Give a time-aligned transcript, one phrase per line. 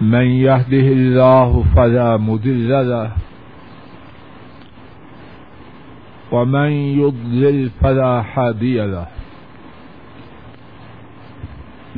[0.00, 3.10] من يهده الله فلا مدل له
[6.32, 9.06] ومن يضلل فلا حادي له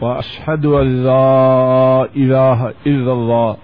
[0.01, 3.57] وأشهد أن لا إله إلا الله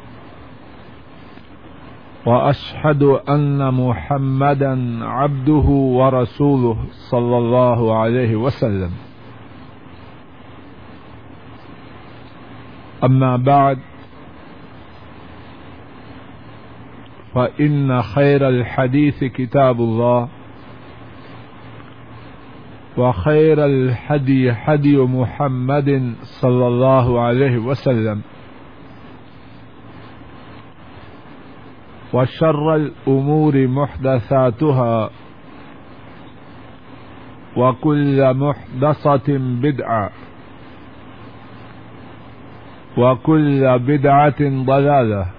[2.27, 6.77] وأشهد أن محمدا عبده ورسوله
[7.11, 8.91] صلى الله عليه وسلم.
[13.05, 13.79] أما بعد
[17.35, 20.29] فإن خير الحديث كتاب الله
[22.97, 28.21] وخير الحدي حدي محمد صلى الله عليه وسلم
[32.13, 35.11] وشر الأمور محدثاتها
[37.57, 40.11] وكل محدثة بدعة
[42.99, 45.38] وكل بدعة ضلالة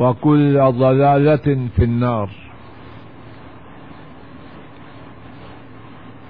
[0.00, 2.28] وكل ضلالة في النار.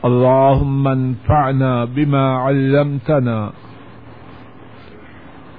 [0.04, 3.52] اللهم انفعنا بما علمتنا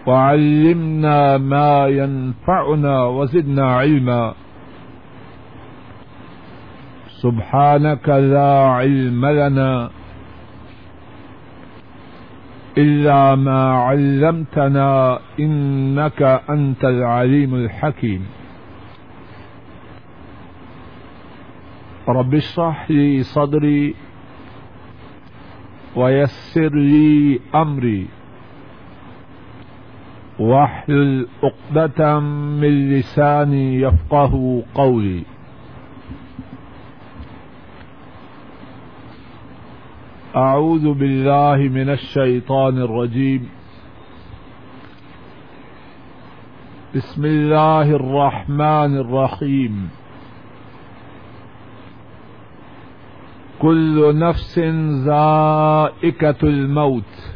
[0.08, 4.34] وعلمنا ما ينفعنا وزدنا علما.
[7.26, 9.90] سبحانك لا علم لنا
[12.78, 18.26] إلا ما علمتنا إنك أنت العليم الحكيم
[22.08, 23.96] رب اشرح لي صدري
[25.96, 28.08] ويسر لي أمري
[30.40, 35.24] واحلل عقدة من لساني يفقه قولي
[40.36, 43.50] أعوذ بالله من الشيطان الرجيم.
[46.96, 49.90] بسم الله الرحمن الرحيم.
[53.62, 54.60] كل نفس
[55.06, 57.34] ذائقة الموت.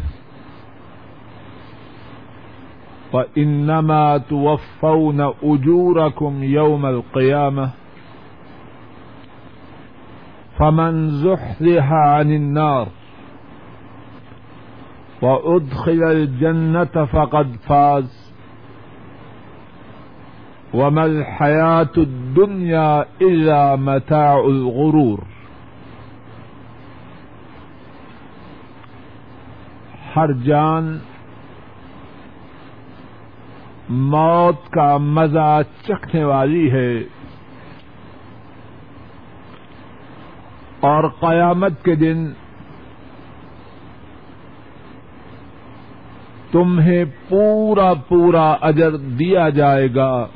[3.14, 7.79] وإنما توفون أجوركم يوم القيامة.
[10.60, 12.88] فمن زحزح عن النار
[15.22, 18.34] وأدخل الجنة فقد فاز
[20.74, 25.20] وما الحياة الدنيا إلا متاع الغرور
[30.16, 30.98] ہر جان
[33.90, 36.90] موت کا مزہ چکھنے والی ہے
[40.80, 42.34] اور قیامت کے دن
[46.52, 50.28] تمہیں پورا پورا اجر دیا جائے گا۔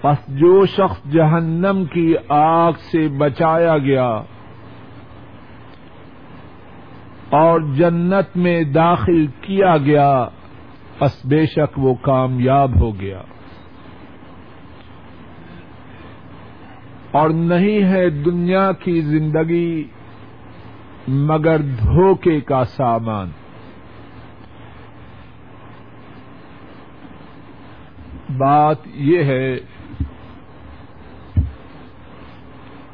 [0.00, 4.08] پس جو شخص جہنم کی آگ سے بچایا گیا
[7.30, 10.28] اور جنت میں داخل کیا گیا،
[10.98, 13.22] پس بے شک وہ کامیاب ہو گیا۔
[17.12, 19.84] اور نہیں ہے دنیا کی زندگی
[21.08, 23.30] مگر دھوکے کا سامان۔
[28.38, 29.56] بات یہ ہے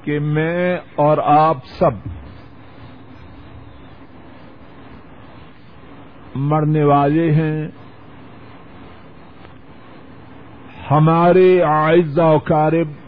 [0.02, 1.90] کہ میں اور آپ سب
[6.34, 7.68] مرنے والے ہیں۔
[10.91, 13.08] ہمارے آئزہ و کارب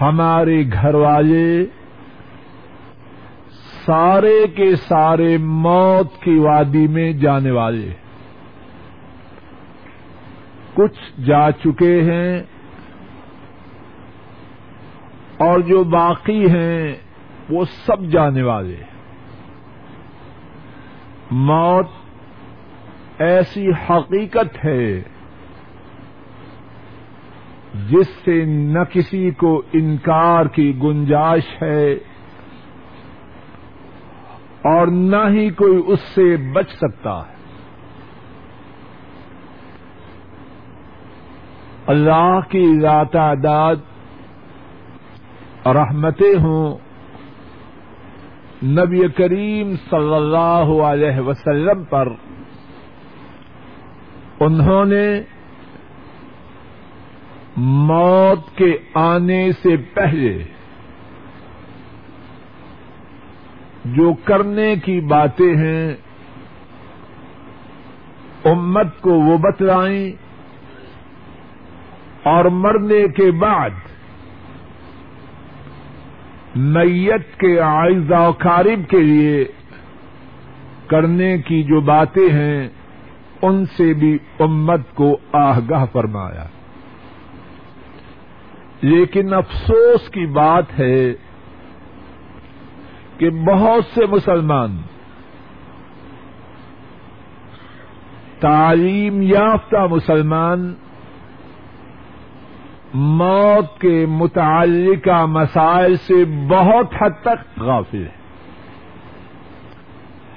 [0.00, 1.64] ہمارے گھر والے
[3.86, 7.88] سارے کے سارے موت کی وادی میں جانے والے
[10.74, 12.42] کچھ جا چکے ہیں
[15.38, 16.94] اور جو باقی ہیں
[17.50, 18.76] وہ سب جانے والے
[21.30, 21.86] موت
[23.18, 24.82] ایسی حقیقت ہے
[27.88, 31.92] جس سے نہ کسی کو انکار کی گنجائش ہے
[34.64, 37.36] اور نہ ہی کوئی اس سے بچ سکتا ہے۔
[41.86, 43.76] اللہ کی ذات اعداد،
[45.66, 46.78] رحمتیں ہوں۔
[48.62, 52.08] نبی کریم صلی اللہ علیہ وسلم پر
[54.40, 55.20] انہوں نے
[57.56, 60.44] موت کے آنے سے پہلے
[63.84, 65.94] جو کرنے کی باتیں ہیں،
[68.44, 70.12] امت کو وہ بتلائیں
[72.22, 73.70] اور مرنے کے بعد
[76.56, 79.44] نیت کے آئزہ و قارب کے لیے
[80.86, 82.68] کرنے کی جو باتیں ہیں،
[83.42, 86.44] ان سے بھی امت کو آگاہ فرمایا۔
[88.82, 91.12] لیکن افسوس کی بات ہے
[93.18, 94.76] کہ بہت سے مسلمان
[98.40, 100.74] تعلیم یافتہ مسلمان
[102.94, 108.14] موت کے متعلقہ مسائل سے بہت حد تک غافل ہے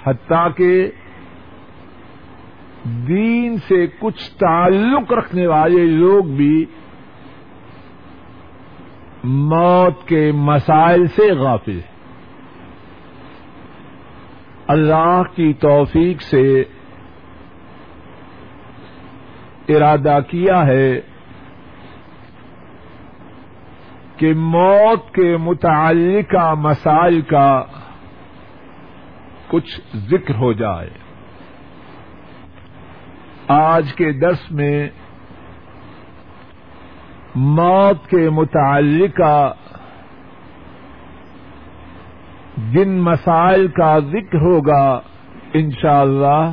[0.05, 0.89] حتیٰ کہ
[3.07, 6.65] دین سے کچھ تعلق رکھنے والے لوگ بھی
[9.23, 11.99] موت کے مسائل سے غافل ہیں۔
[14.67, 16.63] اللہ کی توفیق سے
[19.69, 21.01] ارادہ کیا ہے
[24.17, 27.63] کہ موت کے متعلقہ مسائل کا
[29.47, 30.89] کچھ ذکر ہو جائے۔
[33.47, 34.89] آج کے درس میں
[37.35, 39.53] موت کے متعلقہ
[42.73, 45.01] جن مسائل کا ذکر ہوگا
[45.53, 46.51] انشاءاللہ،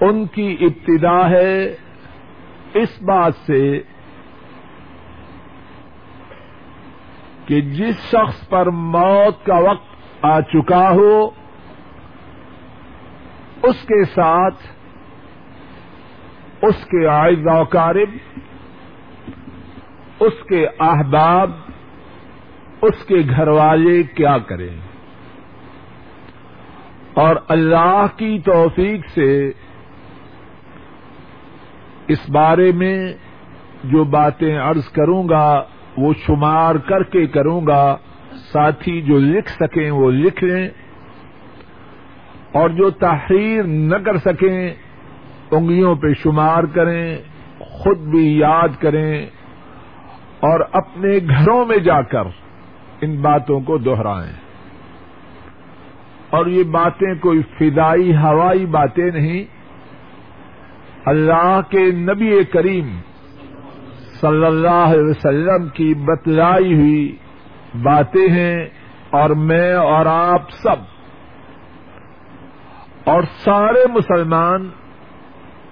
[0.00, 1.74] ان کی ابتدا ہے
[2.74, 3.80] اس بات سے
[7.46, 11.30] کہ جس شخص پر موت کا وقت آ چکا ہو،
[13.62, 14.75] اس کے ساتھ
[16.68, 18.10] اس کے آئز و قارب
[20.20, 21.50] اس کے احباب،
[22.82, 24.74] اس کے گھر والے کیا کریں؟
[27.14, 29.50] اور اللہ کی توفیق سے
[32.08, 32.96] اس بارے میں
[33.84, 35.48] جو باتیں عرض کروں گا،
[35.96, 37.96] وہ شمار کر کے کروں گا۔
[38.52, 40.68] ساتھی جو لکھ سکیں وہ لکھ لیں،
[42.52, 44.74] اور جو تحریر نہ کر سکیں
[45.50, 47.18] انگلیوں پہ شمار کریں،
[47.58, 49.26] خود بھی یاد کریں
[50.40, 52.24] اور اپنے گھروں میں جا کر
[53.00, 54.32] ان باتوں کو دوہرائیں
[56.30, 59.44] اور یہ باتیں کوئی فدائی ہوائی باتیں نہیں۔
[61.06, 63.00] اللہ کے نبی کریم
[64.20, 67.16] صلی اللہ علیہ وسلم کی بتلائی ہوئی
[67.82, 68.68] باتیں ہیں
[69.10, 70.76] اور میں اور آپ سب
[73.04, 74.68] اور سارے مسلمان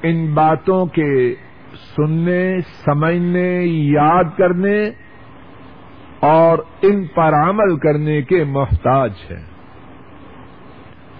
[0.04, 1.34] ان باتوں کے
[1.96, 4.90] سننے، سمجھنے، یاد کرنے
[6.20, 9.46] اور ان پر عمل کرنے کے محتاج ہیں۔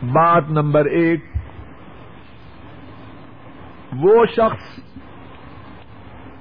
[0.03, 1.25] بات نمبر ایک،
[4.01, 4.81] وہ شخص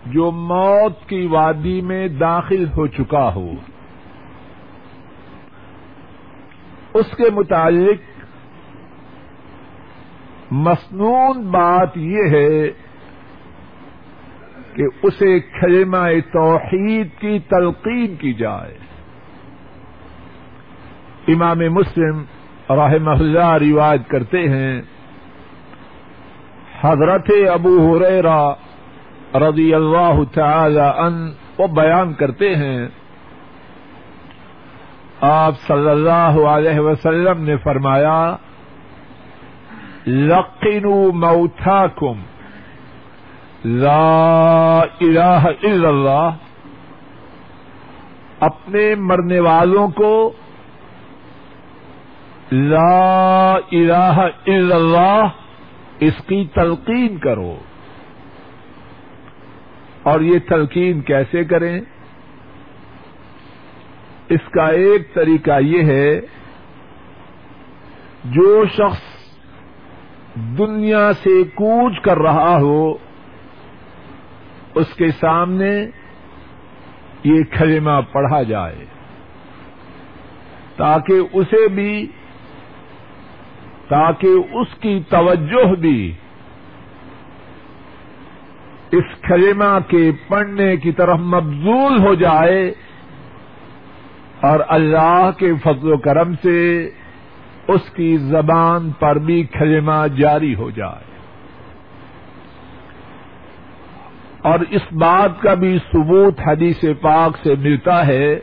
[0.05, 3.51] جو موت کی وادی میں داخل ہو چکا ہو۔
[6.93, 8.12] اس کے متعلق
[10.53, 12.69] مصنون بات یہ ہے
[14.73, 18.77] کہ اسے کلمہ توحید کی تلقین کی جائے۔
[21.27, 22.23] امام مسلم
[22.69, 24.81] رحمہ اللہ روایت کرتے ہیں،
[26.81, 28.41] حضرت ابو حریرا
[29.39, 32.87] رضی اللہ تعالی ان وہ بیان کرتے ہیں،
[35.21, 38.35] آپ صلی اللہ علیہ وسلم نے فرمایا
[40.07, 42.21] لقنوا موتاکم.
[43.65, 46.29] لا الہ الا اللہ.
[48.39, 50.31] اپنے مرنے والوں کو
[52.51, 55.27] لا الہ الا اللہ
[55.99, 57.59] اس کی تلقین کرو.
[60.03, 61.81] اور یہ تلقین کیسے کریں؟
[64.29, 66.21] اس کا ایک طریقہ یہ ہے،
[68.23, 69.12] جو شخص
[70.35, 72.93] دنیا سے کوچ کر رہا ہو،
[74.75, 75.85] اس کے سامنے
[77.23, 78.85] یہ کلمہ پڑھا جائے۔
[80.75, 82.07] تاکہ اسے بھی،
[83.87, 86.13] تاکہ اس کی توجہ بھی
[88.91, 92.71] اس کلمہ کے پڑھنے کی طرف مبزول ہو جائے
[94.41, 96.89] اور اللہ کے فضل و کرم سے
[97.67, 101.13] اس کی زبان پر بھی کلمہ جاری ہو جائے۔
[104.41, 108.39] اور اس بات کا بھی ثبوت حدیث پاک سے ملتا ہے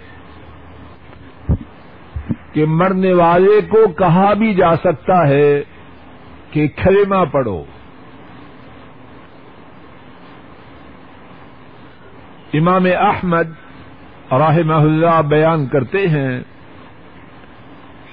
[2.53, 5.62] کہ مرنے والے کو کہا بھی جا سکتا ہے
[6.50, 7.65] کہ کلمہ پڑھو۔
[12.53, 13.49] امام احمد
[14.33, 16.41] رحمہ اللہ بیان کرتے ہیں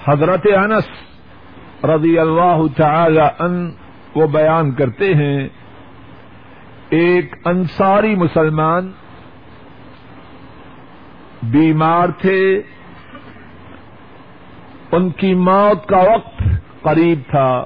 [0.08, 0.88] حضرت انس
[1.84, 3.70] رضی اللہ تعالی ان
[4.14, 5.48] وہ بیان کرتے ہیں،
[6.90, 8.92] ایک انصاری مسلمان
[11.42, 12.62] بیمار تھے،
[14.92, 16.42] ان کی موت کا وقت
[16.82, 17.64] قریب تھا۔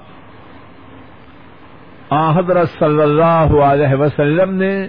[2.11, 4.89] آ، حضرت صلی اللہ علیہ وسلم نے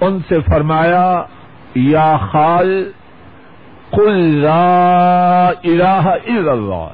[0.00, 1.22] ان سے فرمایا،
[1.74, 2.92] یا خال
[3.90, 6.88] قل لا الہ الا اللہ۔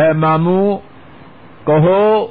[0.00, 0.76] اے مامو،
[1.64, 2.26] کہو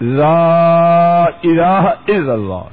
[0.00, 2.64] لا الہ الا اللہ۔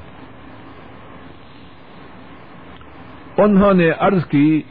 [3.37, 4.61] انہوں نے عرض کی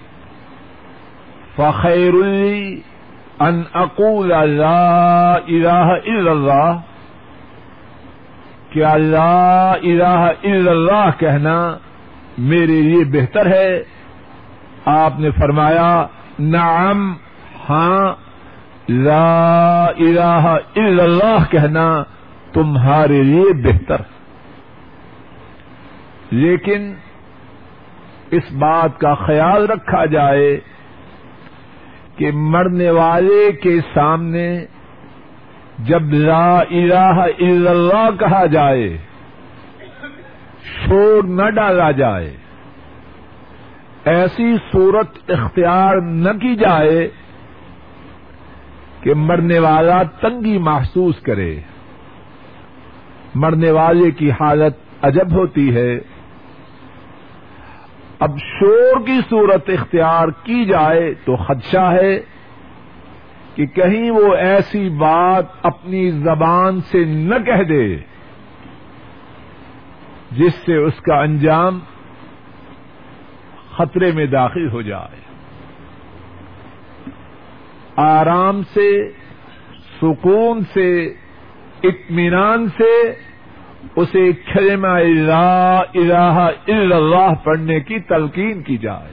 [1.57, 2.14] فخیر
[3.40, 6.81] ان اقول لا الہ الا اللہ
[8.71, 11.78] کیا لا الہ الا اللہ کہنا
[12.38, 13.85] میرے لیے بہتر ہے؟
[14.85, 16.06] آپ نے فرمایا،
[16.38, 17.14] نعم
[17.70, 18.14] ہاں
[18.88, 22.02] لا الہ الا اللہ کہنا
[22.52, 23.97] تمہارے لیے بہتر۔
[26.30, 26.94] لیکن
[28.30, 30.61] اس بات کا خیال رکھا جائے
[32.16, 34.64] کہ مرنے والے کے سامنے
[35.78, 38.99] جب لا الہ الا اللہ کہا جائے،
[40.62, 42.37] شور نہ ڈالا جائے۔
[44.08, 47.08] ایسی صورت اختیار نہ کی جائے
[49.00, 51.60] کہ مرنے والا تنگی محسوس کرے۔
[53.34, 55.98] مرنے والے کی حالت عجب ہوتی ہے۔
[58.20, 62.20] اب شور کی صورت اختیار کی جائے تو خدشہ ہے
[63.54, 67.96] کہ کہیں وہ ایسی بات اپنی زبان سے نہ کہہ دے
[70.30, 71.78] جس سے اس کا انجام
[73.78, 75.20] خطرے میں داخل ہو جائے۔
[77.97, 79.11] آرام سے،
[80.02, 81.14] سکون سے،
[81.82, 83.12] اطمینان سے
[83.97, 89.12] اسے کلمہ لا الہ الا اللہ پڑھنے کی تلقین کی جائے۔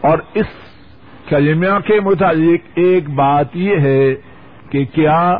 [0.00, 0.46] اور اس
[1.28, 4.14] کلمہ کے متعلق ایک بات یہ ہے
[4.70, 5.38] کہ کیا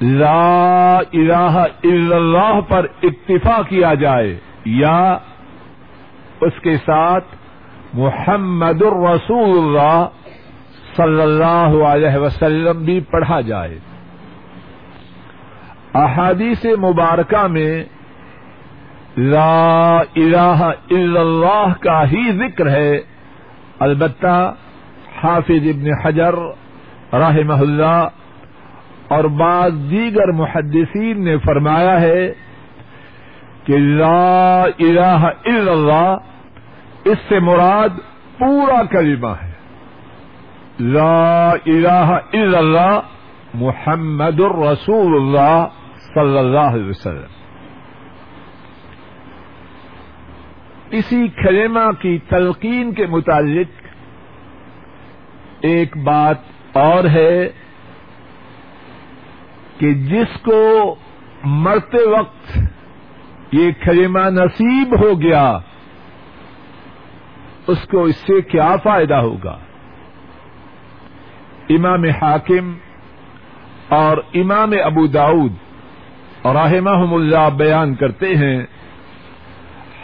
[0.00, 5.18] لا الہ الا اللہ پر اکتفا کیا جائے یا
[6.40, 7.24] اس کے ساتھ
[7.94, 10.06] محمد الرسول اللہ
[10.96, 13.78] صلی اللہ علیہ وسلم بھی پڑھا جائے۔
[15.94, 17.84] احادیث مبارکہ میں
[19.16, 23.00] لا الہ الا اللہ کا ہی ذکر ہے۔
[23.78, 24.54] البتہ
[25.22, 26.34] حافظ ابن حجر
[27.12, 28.08] رحمہ اللہ
[29.08, 32.32] اور بعض دیگر محدثین نے فرمایا ہے
[33.64, 36.16] کہ لا الہ الا اللہ،
[37.04, 37.88] اس سے مراد
[38.38, 39.52] پورا کلمہ ہے۔
[40.80, 43.00] لا الہ الا اللہ،
[43.54, 45.66] محمد الرسول اللہ
[46.14, 47.38] صلی اللہ علیہ وسلم۔
[50.90, 53.82] اسی کلمہ کی تلقین کے متعلق
[55.60, 56.36] ایک بات
[56.72, 57.48] اور ہے۔
[59.78, 60.60] کہ جس کو
[61.44, 62.58] مرتے وقت
[63.52, 65.46] یہ کلمہ نصیب ہو گیا،
[67.66, 69.56] اس کو اس سے کیا فائدہ ہوگا؟
[71.70, 72.72] امام حاکم
[73.88, 75.52] اور امام ابو داود
[76.42, 78.58] اور رحمہم اللہ بیان کرتے ہیں،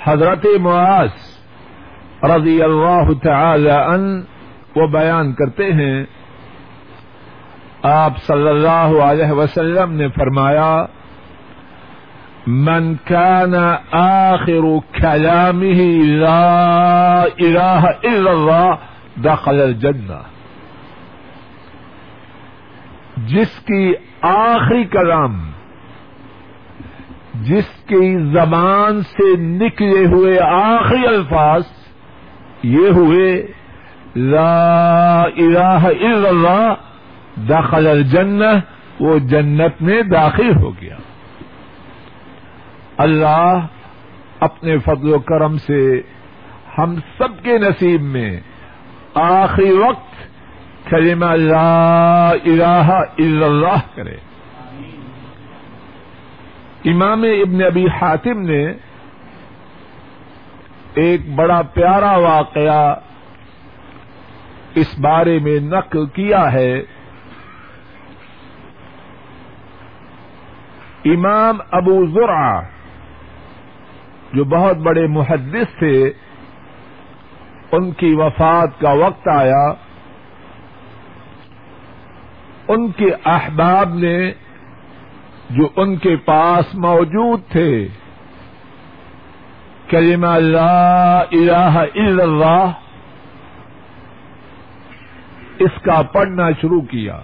[0.04, 1.14] حضرت معاذ
[2.24, 4.04] رضی اللہ تعالی ان
[4.76, 6.04] وہ بیان کرتے ہیں
[7.88, 10.68] آپ صلی اللہ علیہ وسلم نے فرمایا،
[12.46, 13.54] من كان
[13.98, 14.64] آخر
[14.94, 15.84] كلامه
[16.22, 18.78] لا إله إلا الله
[19.24, 20.20] دخل الجنة
[23.32, 23.82] جس کی
[24.30, 25.36] آخری کلام،
[27.42, 31.64] جس کی زبان سے نکلے ہوئے آخری الفاظ،
[32.62, 33.30] یہ ہوئے،
[34.16, 36.74] لا الہ الا اللہ
[37.36, 38.58] دخل الجنہ،
[39.00, 40.96] وہ جنت میں داخل ہو گیا۔
[42.96, 43.66] اللہ
[44.40, 46.02] اپنے فضل و کرم سے
[46.78, 48.40] ہم سب کے نصیب میں
[49.14, 50.14] آخری وقت
[50.90, 54.16] کلمہ لا الہ الا اللہ کرے۔
[56.84, 58.66] امام ابن ابی حاتم نے
[60.94, 62.94] ایک بڑا پیارا واقعہ
[64.74, 66.82] اس بارے میں نقل کیا ہے۔
[71.04, 72.60] امام ابو ذرا
[74.32, 76.12] جو بہت بڑے محدث تھے،
[77.72, 79.66] ان کی وفات کا وقت آیا۔
[82.68, 84.32] ان کے احباب نے،
[85.50, 87.88] جو ان کے پاس موجود تھے،
[89.88, 92.70] کلمہ لا الہ الا اللہ،
[95.58, 97.20] اس کا پڑھنا شروع کیا۔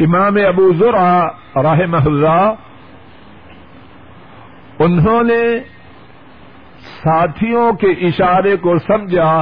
[0.00, 1.12] امام ابو ذرا
[1.62, 2.52] رحمہ اللہ،
[4.78, 5.42] انہوں نے
[7.02, 9.32] ساتھیوں کے اشارے کو سمجھا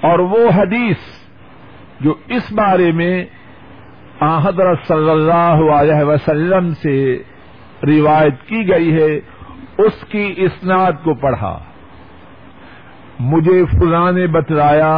[0.00, 1.06] اور وہ حدیث
[2.00, 3.24] جو اس بارے میں
[4.20, 6.96] حضرت صلی اللہ علیہ وسلم سے
[7.82, 9.14] روایت کی گئی ہے،
[9.78, 11.58] اس کی اسناد کو پڑھا۔
[13.20, 14.94] مجھے فلاں نے بتلایا،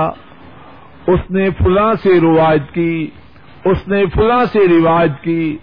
[1.06, 3.10] اس نے فلاں سے روایت کی
[3.64, 5.58] اس نے فلاں سے روایت کی،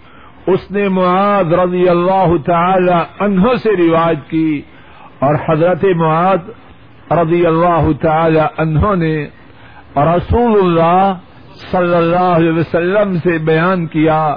[0.46, 4.62] اس نے معاذ رضی اللہ تعالی عنہ سے روایت کی
[5.18, 6.50] اور حضرت معاذ
[7.12, 9.26] رضی اللہ تعالی عنہ نے
[9.96, 11.14] رسول اللہ
[11.70, 14.36] صلی اللہ علیہ وسلم سے بیان کیا،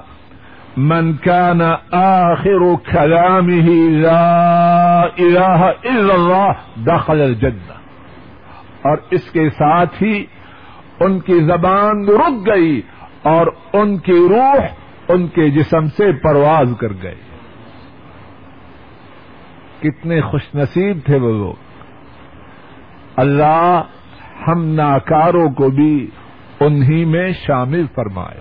[0.78, 7.74] من كان آخر كلامه لا الہ الا اللہ دخل الجنہ۔
[8.82, 10.26] اور اس کے ساتھ ہی
[11.00, 12.82] ان کی زبان رک گئی
[13.24, 14.66] اور ان کی روح
[15.08, 17.22] ان کے جسم سے پرواز کر گئی۔
[19.80, 21.54] کتنے خوش نصیب تھے وہ لوگ۔
[23.16, 23.82] اللہ
[24.48, 26.08] ہم ناکاروں کو بھی
[26.60, 28.40] انہی میں شامل فرمائے۔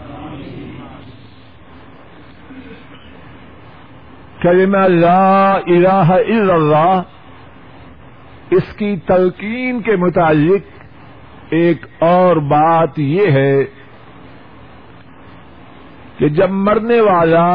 [4.43, 7.03] کلمہ لا الہ الا اللہ،
[8.51, 10.63] اس کی تلقین کے متعلق
[11.51, 13.65] ایک اور بات یہ ہے
[16.21, 17.51] کہ جب مرنے والا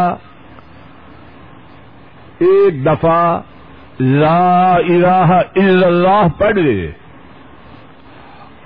[2.39, 3.41] ایک دفعہ
[3.99, 6.91] لا الہ الا اللہ پڑھ لے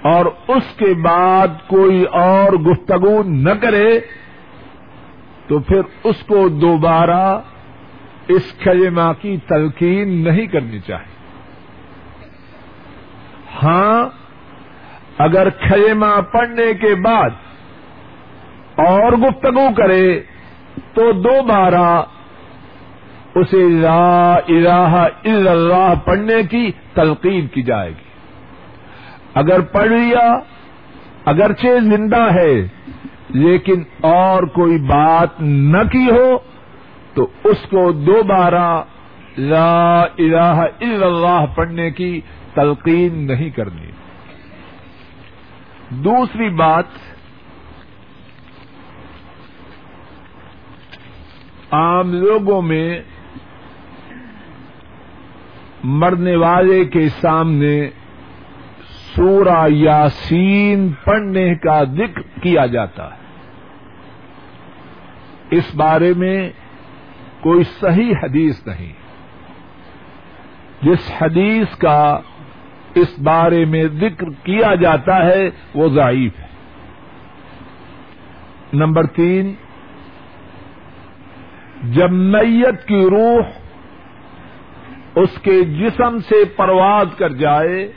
[0.01, 3.99] اور اس کے بعد کوئی اور گفتگو نہ کرے
[5.47, 7.41] تو پھر اس کو دوبارہ
[8.27, 11.17] اس کلمہ کی تلقین نہیں کرنی چاہیے۔
[13.63, 14.09] ہاں
[15.17, 17.29] اگر کلمہ پڑھنے کے بعد
[18.87, 20.19] اور گفتگو کرے
[20.93, 22.03] تو دوبارہ
[23.35, 28.07] اسے لا الہ الا اللہ پڑھنے کی تلقین کی جائے گی۔
[29.35, 30.39] اگر پڑھ لیا،
[31.25, 32.67] اگرچہ زندہ ہے،
[33.29, 36.37] لیکن اور کوئی بات نہ کی ہو،
[37.13, 38.81] تو اس کو دوبارہ
[39.37, 42.21] لا الہ الا اللہ پڑھنے کی
[42.53, 43.91] تلقین نہیں کرنی۔
[45.89, 46.85] دوسری بات
[51.71, 53.01] عام لوگوں میں
[55.83, 57.89] مرنے والے کے سامنے
[58.89, 63.19] سورہ یاسین پڑھنے کا ذکر کیا جاتا ہے۔
[65.51, 66.49] اس بارے میں
[67.39, 68.93] کوئی صحیح حدیث نہیں۔
[70.81, 72.19] جس حدیث کا
[72.95, 76.47] اس بارے میں ذکر کیا جاتا ہے وہ ضعیف ہے۔
[78.73, 79.55] نمبر تین
[81.83, 83.45] جب میت کی روح
[85.15, 87.91] اس کے جسم سے پرواز کر جائے،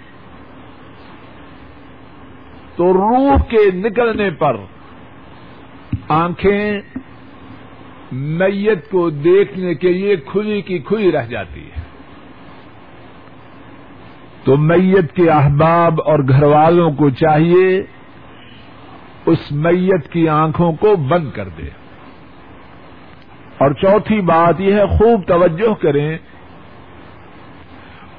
[2.77, 4.57] تو روح کے نکلنے پر
[6.09, 6.81] آنکھیں
[8.12, 11.81] میت کو دیکھنے کے لیے کھلی کی کھلی رہ جاتی ہے
[14.45, 17.83] تو میت کے احباب اور گھر والوں کو چاہیے
[19.27, 21.82] اس میت کی آنکھوں کو بند کر دے۔
[23.62, 26.18] اور چوتھی بات یہ ہے، خوب توجہ کریں۔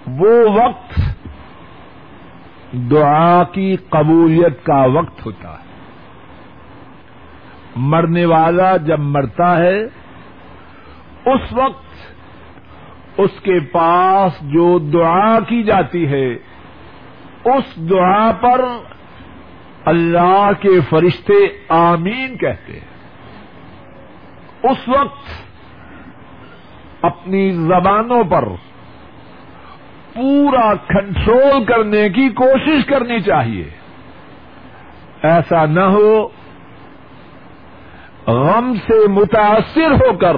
[0.08, 1.00] وہ وقت
[2.74, 5.64] دعا کی قبولیت کا وقت ہوتا ہے۔
[7.76, 9.84] مرنے والا جب مرتا ہے،
[11.26, 11.86] اس وقت
[13.18, 16.34] اس کے پاس جو دعا کی جاتی ہے،
[17.46, 18.66] اس دعا پر
[19.86, 22.93] اللہ کے فرشتے آمین کہتے ہیں۔
[24.64, 25.26] اس وقت
[27.02, 28.44] اپنی زبانوں پر
[30.14, 33.70] پورا کنٹرول کرنے کی کوشش کرنی چاہیے۔
[35.24, 36.28] ایسا نہ ہو،
[38.28, 40.36] غم سے متاثر ہو کر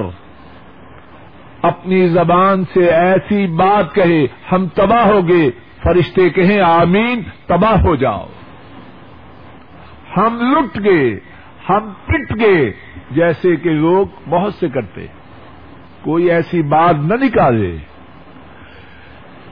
[1.61, 5.51] اپنی زبان سے ایسی بات کہے، ہم تباہ ہو گئے،
[5.83, 8.25] فرشتے کہیں، آمین، تباہ ہو جاؤ۔
[10.17, 11.19] ہم لٹ گئے،
[11.69, 12.73] ہم پٹ گئے
[13.11, 15.07] جیسے کہ لوگ بہت سے کرتے
[16.01, 17.77] کوئی ایسی بات نہ نکالے۔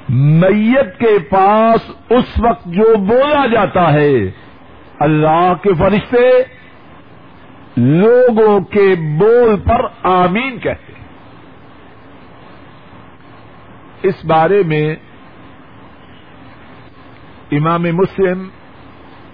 [0.10, 4.32] میت کے پاس اس وقت جو بولا جاتا ہے،
[5.00, 6.30] اللہ کے فرشتے
[7.78, 11.06] لوگوں کے بول پر آمین کہتے ہیں۔
[14.04, 14.96] اس بارے میں
[17.52, 18.48] امام مسلم،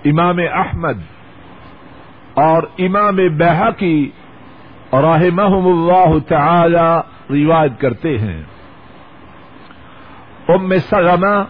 [0.05, 1.18] امام احمد
[2.34, 4.10] اور امام بہا کی
[4.94, 8.44] رحمہم اللہ تعالی روایت کرتے ہیں۔
[10.48, 11.44] ام سلمہ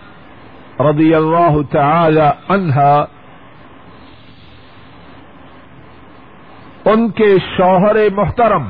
[0.81, 3.05] رضی اللہ تعالی عنہا
[6.85, 8.67] ان کے شوہر محترم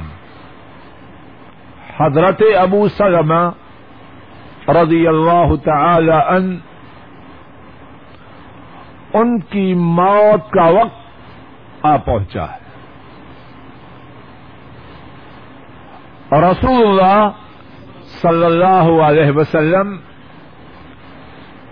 [1.99, 3.49] حضرت ابو سلمہ
[4.67, 6.55] رضی اللہ تعالی عنہ
[9.13, 10.98] ان کی موت کا وقت
[11.81, 12.69] آ پہنچا ہے۔
[16.29, 17.29] اور رسول اللہ
[18.03, 19.97] صلی اللہ علیہ وسلم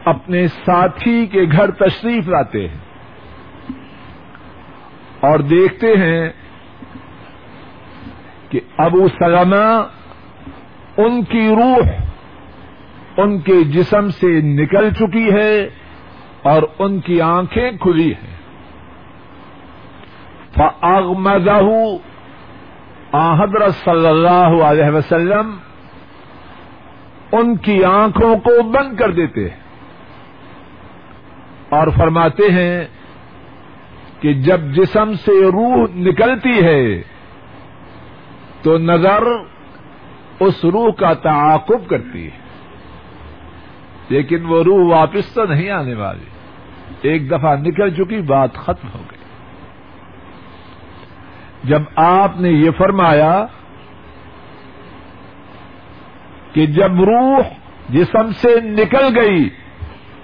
[0.05, 2.77] اپنے ساتھی کے گھر تشریف لاتے ہیں
[5.19, 6.29] اور دیکھتے ہیں
[8.49, 9.87] کہ ابو سلمہ
[10.97, 11.89] ان کی روح
[13.17, 15.69] ان کے جسم سے نکل چکی ہے
[16.41, 18.36] اور ان کی آنکھیں کھلی ہیں۔
[20.57, 21.61] فاغمزہ
[23.13, 25.55] حضرت صلی اللہ علیہ وسلم
[27.31, 29.65] ان کی آنکھوں کو بند کر دیتے ہیں
[31.69, 32.85] اور فرماتے ہیں
[34.21, 37.01] کہ جب جسم سے روح نکلتی ہے
[38.63, 39.23] تو نظر
[40.39, 42.45] اس روح کا تعاقب کرتی ہے
[44.09, 48.99] لیکن وہ روح واپس تو نہیں آنے والی ایک دفعہ نکل چکی بات ختم ہو
[48.99, 49.16] گئی
[51.67, 53.45] جب آپ نے یہ فرمایا
[56.53, 57.39] کہ جب روح
[57.89, 59.49] جسم سے نکل گئی،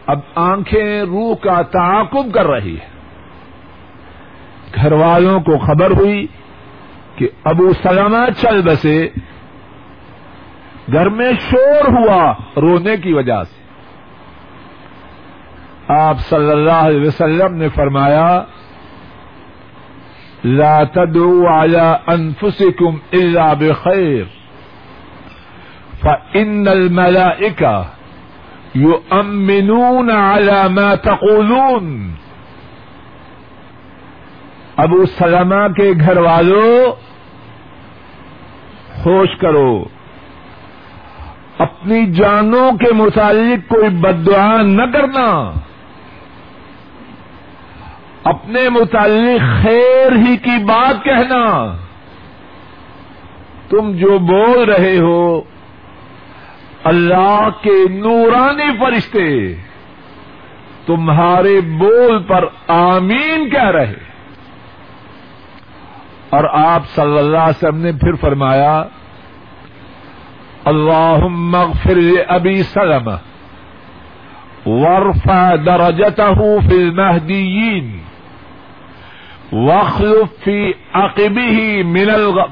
[0.07, 2.93] اب آنکھیں روح کا تعاقب کر رہی ہے
[4.75, 6.27] گھر والوں کو خبر ہوئی
[7.15, 9.09] کہ ابو سلامہ چل بسے۔
[10.93, 13.63] گھر میں شور ہوا رونے کی وجہ سے۔
[15.87, 18.43] آپ صلی اللہ علیہ وسلم نے فرمایا
[20.43, 24.23] لا تدعوا على انفسكم الا بخير.
[26.01, 27.83] فان الملائكه
[28.75, 32.11] يؤمنون على ما تقولون.
[34.77, 36.91] ابو سلمہ کے گھر والوں
[39.05, 39.83] ہوش کرو.
[41.57, 45.51] اپنی جانوں کے متعلق کوئی بدعا نہ کرنا.
[48.23, 51.75] اپنے متعلق خیر ہی کی بات کہنا۔
[53.69, 55.41] تم جو بول رہے ہو،
[56.83, 59.55] اللہ کے نورانی فرشتے،
[60.85, 64.13] تمہارے بول پر آمین کہہ رہے۔
[66.29, 68.83] اور آپ صلی اللہ علیہ وسلم نے پھر فرمایا
[70.65, 73.09] اللہ مغفر ابی سلم
[74.65, 78.02] ورفع درجته في المهديين
[79.51, 82.05] واخلف في عقبه من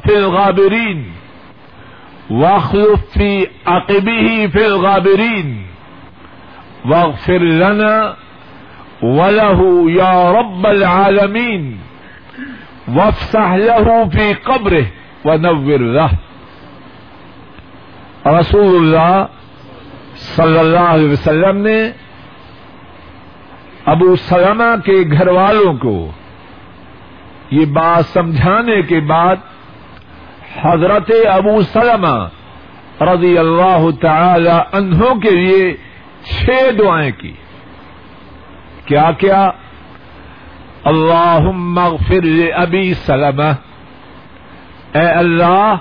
[0.03, 1.11] في الغابرين.
[2.29, 4.65] واخلف في عقبه في
[6.85, 8.13] واغفر لنا
[9.01, 11.77] وله يا رب العالمين.
[12.95, 14.85] وافسح له في قبره
[15.25, 16.07] ونور له.
[18.25, 19.25] رسول اللہ
[20.15, 21.91] صلی اللہ علیہ وسلم نے
[23.85, 26.11] ابو سلمہ کے گھر والوں کو
[27.51, 29.35] یہ بات سمجھانے کے بعد
[30.61, 32.27] حضرت ابو سلمہ
[33.03, 35.77] رضی اللہ تعالی عنہ کے لیے
[36.23, 37.33] چھ دعائیں کی۔
[38.85, 39.49] کیا کیا؟
[40.83, 43.53] اللہ مغفر ابی سلمہ۔
[44.93, 45.75] اے اللہ،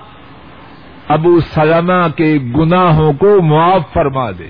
[1.09, 4.49] ابو سلمہ کے گناہوں کو معاف فرما دے۔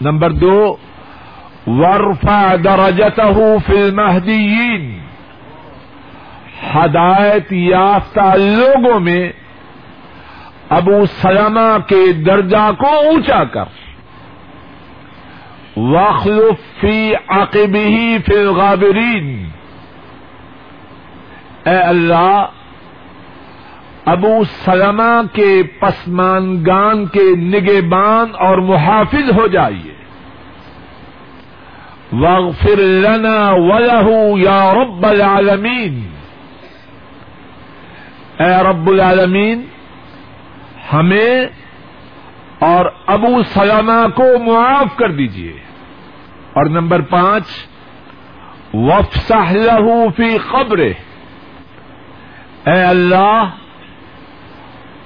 [0.00, 0.76] نمبر دو
[1.66, 3.20] ورفا درجت
[3.66, 5.03] فی المہدیین۔
[6.74, 9.32] ہدایت یافتہ لوگوں میں
[10.68, 13.64] ابو سلمہ کے درجہ کو اونچا کر۔
[15.76, 19.48] واخلف فی عقبی فی الغابرین
[21.64, 22.46] اے اللہ،
[24.04, 29.94] ابو سلمہ کے پسمانگان کے نگہبان اور محافظ ہو جائیے۔
[32.12, 36.13] واغفر لنا ولہ یا رب العالمین۔
[38.40, 39.64] اے رب العالمین،
[40.92, 41.46] ہمیں
[42.58, 45.58] اور ابو سلامہ کو معاف کر دیجیے
[46.52, 47.44] اور نمبر پانچ
[48.74, 50.92] وفسح لہو فی قبر اے
[52.66, 53.44] اللہ،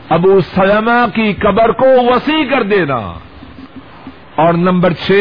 [0.08, 3.12] ابو سلمہ کی قبر کو وسیع کر دینا۔
[4.34, 5.12] اور نمبر چھ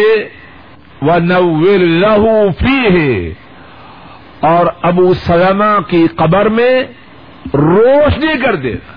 [1.01, 3.33] و نور لہو فی ہے
[4.39, 6.83] اور ابو سلمہ کی قبر میں
[7.53, 8.93] روشنی کر دینا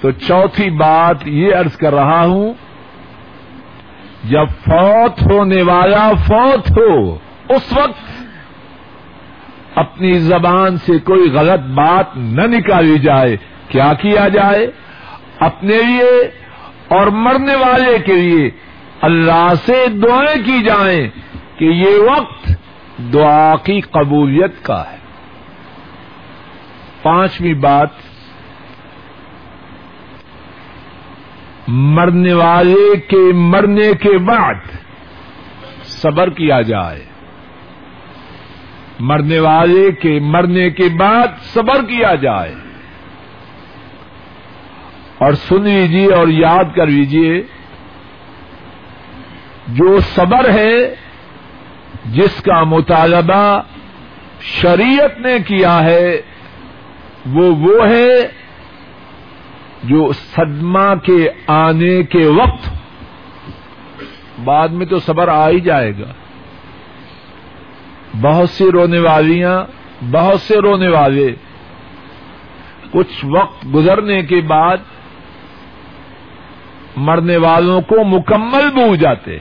[0.00, 2.54] تو چوتھی بات یہ عرض کر رہا ہوں،
[4.24, 7.18] جب فوت ہونے والا فوت ہو،
[7.48, 8.22] اس وقت
[9.74, 13.36] اپنی زبان سے کوئی غلط بات نہ نکالی جائے،
[13.68, 14.70] کیا کیا جائے؟
[15.40, 16.30] اپنے لیے
[16.88, 18.50] اور مرنے والے کے لیے
[19.00, 21.08] اللہ سے دعائیں کی جائیں
[21.58, 22.52] کہ یہ وقت
[23.12, 25.05] دعا کی قبولیت کا ہے۔
[27.06, 27.88] پانچویں بات،
[31.68, 34.54] مرنے والے کے مرنے کے بعد
[35.84, 37.04] صبر کیا جائے۔
[39.00, 42.54] مرنے والے کے مرنے کے بعد صبر کیا جائے۔
[45.18, 47.42] اور سن لیجیے اور یاد کر لیجیے
[49.68, 50.94] جو صبر ہے،
[52.04, 53.60] جس کا مطالبہ
[54.40, 56.22] شریعت نے کیا ہے
[57.26, 58.28] وہ وہ ہے
[59.84, 62.70] جو صدمہ کے آنے کے وقت
[64.44, 66.12] بعد میں تو صبر آ ہی جائے گا۔
[68.20, 69.64] بہت سی رونے والیاں،
[70.12, 71.34] بہت سے رونے والے
[72.90, 74.76] کچھ وقت گزرنے کے بعد
[76.96, 79.38] مرنے والوں کو مکمل بھول جاتے۔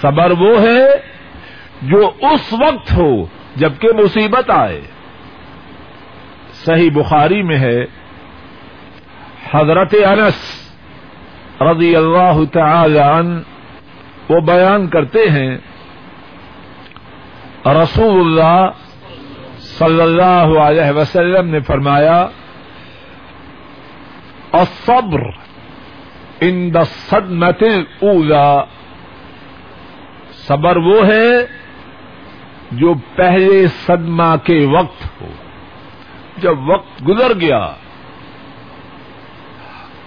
[0.00, 0.86] صبر وہ ہے
[1.82, 4.80] جو اس وقت ہو جبکہ مصیبت آئے۔
[6.66, 7.84] صحیح بخاری میں ہے۔
[9.54, 10.38] حضرت انس
[11.60, 13.40] رضی اللہ تعالی عنہ
[14.28, 15.58] وہ بیان کرتے ہیں
[17.66, 18.70] رسول اللہ
[19.58, 22.26] صلی اللہ علیہ وسلم نے فرمایا،
[24.52, 25.20] الصبر
[26.40, 26.82] ان دا
[28.00, 28.64] اولا
[30.32, 31.46] صبر وہ ہے
[32.72, 35.43] جو پہلے صدمہ کے وقت ہو۔
[36.44, 37.72] جب وقت گزر گیا،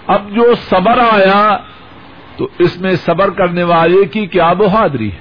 [0.06, 1.56] اب جو صبر آیا،
[2.36, 5.18] تو اس میں صبر کرنے والے کی کیا بہادری ہے؟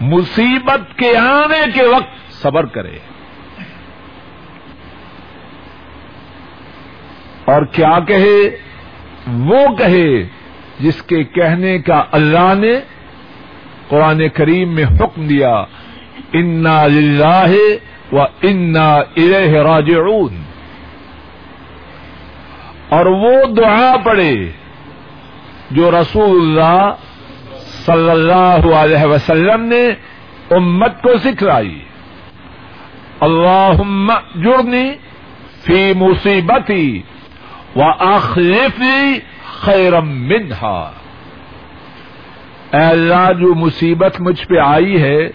[0.00, 2.98] مصیبت کے آنے کے وقت صبر کرے۔
[7.44, 8.56] اور کیا کہے؟
[9.26, 10.28] وہ کہے
[10.80, 12.80] جس کے کہنے کا اللہ نے
[13.88, 15.64] قرآن کریم میں حکم دیا،
[16.32, 17.46] انا للہ
[18.12, 20.42] و انا الہ راجعون۔
[22.88, 24.34] اور وہ دعا پڑے
[25.70, 26.94] جو رسول اللہ
[27.86, 29.88] صلی اللہ علیہ وسلم نے
[30.50, 31.80] امت کو سکھلائی
[33.20, 33.72] اللہ
[34.34, 34.90] جڑنی
[35.64, 37.02] فی مصیبتی
[37.76, 39.18] و آخری
[39.60, 40.90] خیرم منہا۔
[42.72, 45.28] اے اللہ، جو مصیبت مجھ پہ آئی ہے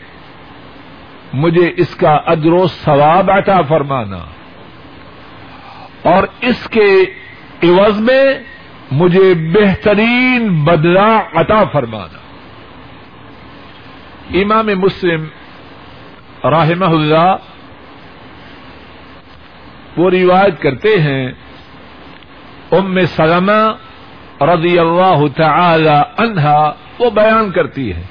[1.33, 4.19] مجھے اس کا ادر و ثواب عطا فرمانا۔
[6.03, 7.03] اور اس کے
[7.63, 8.23] عوض میں
[8.91, 12.17] مجھے بہترین بدلہ عطا فرمانا۔
[14.33, 15.25] امام مسلم
[16.43, 17.35] راہمہ اللہ
[19.97, 21.31] وہ روایت کرتے ہیں،
[22.71, 23.75] ام سلمہ
[24.43, 28.03] رضی اللہ تعالی عنہا وہ بیان کرتی ہے۔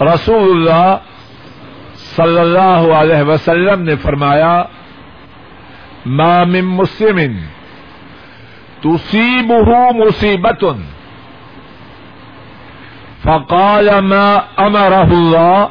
[0.00, 0.96] رسول اللہ
[2.16, 4.56] صلی اللہ علیہ وسلم نے فرمایا،
[6.06, 7.18] ما من مسلم
[8.82, 10.64] تصيبه مصیبت
[13.24, 14.28] فقال ما
[14.66, 15.68] امره الله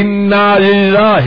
[0.00, 1.26] انا للہ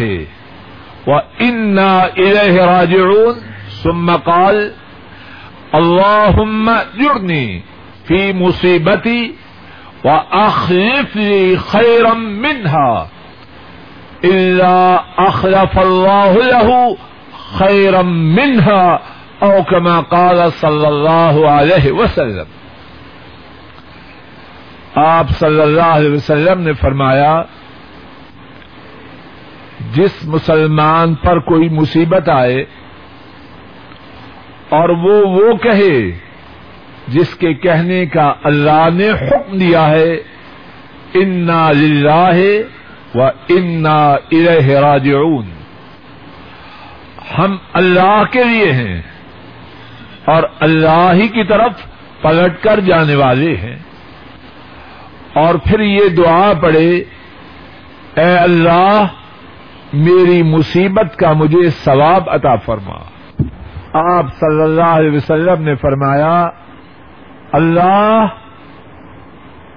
[1.08, 1.10] و
[1.48, 3.40] انا الیہ راجعون
[3.82, 4.58] ثم قال
[5.80, 7.46] اللهم جرنی
[8.08, 9.22] فی مصیبتی
[10.04, 13.08] و اخلف لی خیرا منها
[14.24, 16.96] الا اخلف اللہ له
[17.58, 19.00] خیرا منها
[19.40, 22.46] او كما قال صلی اللہ علیہ وسلم
[24.96, 27.44] آپ صلی اللہ علیہ وسلم نے فرمایا،
[29.94, 32.66] جس مسلمان پر کوئی مصیبت آئے
[34.70, 36.20] اور وہ وہ کہے
[37.08, 40.14] جس کے کہنے کا اللہ نے حکم دیا ہے،
[41.14, 42.32] انا للہ
[43.16, 45.46] و انا الہ راجعون
[47.38, 49.02] ہم اللہ کے لیے ہیں
[50.26, 51.72] اور اللہ ہی کی طرف
[52.22, 53.76] پلٹ کر جانے والے ہیں۔
[55.34, 57.04] اور پھر یہ دعا پڑے
[58.16, 59.06] اے اللہ،
[59.94, 62.96] میری مصیبت کا مجھے ثواب عطا فرما۔
[64.18, 66.50] آپ صلی اللہ علیہ وسلم نے فرمایا
[67.54, 68.26] اللہ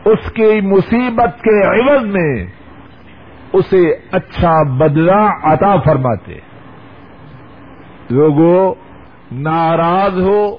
[0.04, 2.46] اس کی مصیبت کے عوض میں
[3.52, 6.38] اسے اچھا بدلہ عطا فرماتے۔
[8.10, 8.74] لوگوں
[9.32, 10.56] ناراض ہو۔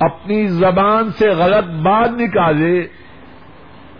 [0.00, 2.86] اپنی زبان سے غلط بات نکالے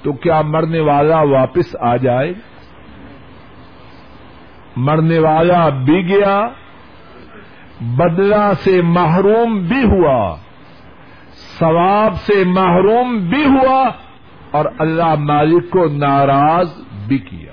[0.03, 2.33] تو کیا مرنے والا واپس آ جائے؟
[4.77, 6.49] مرنے والا بھی گیا،
[7.81, 10.37] بدلہ سے محروم بھی ہوا۔
[11.61, 13.91] ثواب سے محروم بھی ہوا
[14.51, 16.69] اور اللہ مالک کو ناراض
[17.07, 17.53] بھی کیا۔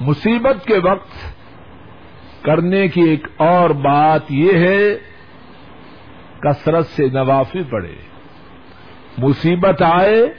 [0.00, 1.36] مصیبت کے وقت
[2.42, 4.94] کرنے کی ایک اور بات یہ ہے،
[6.40, 7.94] کثرت سے نوافی پڑے
[9.18, 10.34] مصیبت آئے،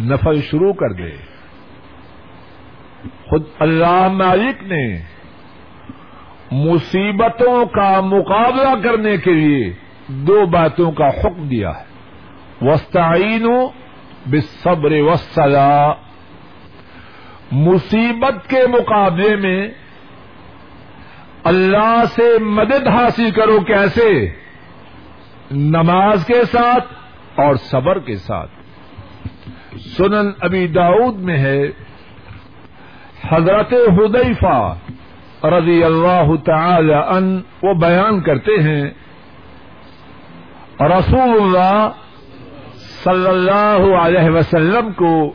[0.00, 1.10] نفل شروع کر دے۔
[3.28, 5.02] خود اللہ مالک نے
[6.50, 11.92] مصیبتوں کا مقابلہ کرنے کے لیے دو باتوں کا حکم دیا ہے۔
[12.62, 13.46] وسطین
[14.26, 15.92] بصبر وسلا
[17.52, 19.68] مصیبت کے مقابلے میں
[21.44, 24.28] اللہ سے مدد حاصل کرو کیسے؟
[25.50, 26.84] نماز کے ساتھ
[27.40, 28.50] اور صبر کے ساتھ۔
[29.78, 31.62] سنن ابی داود میں ہے،
[33.30, 34.74] حضرت حدیفہ
[35.46, 38.90] رضی اللہ تعالی ان وہ بیان کرتے ہیں
[40.88, 41.88] رسول اللہ
[43.04, 45.32] صلی اللہ علیہ وسلم کو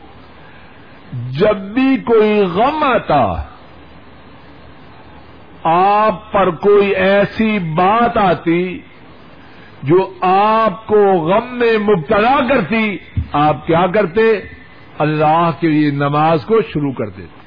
[1.38, 3.42] جب بھی کوئی غم آتا،
[5.62, 8.78] آپ پر کوئی ایسی بات آتی
[9.82, 12.96] جو آپ کو غم میں مبتلا کرتی،
[13.32, 14.40] آپ کیا کرتے؟
[14.98, 17.38] اللہ کے لیے نماز کو شروع کر دیتے۔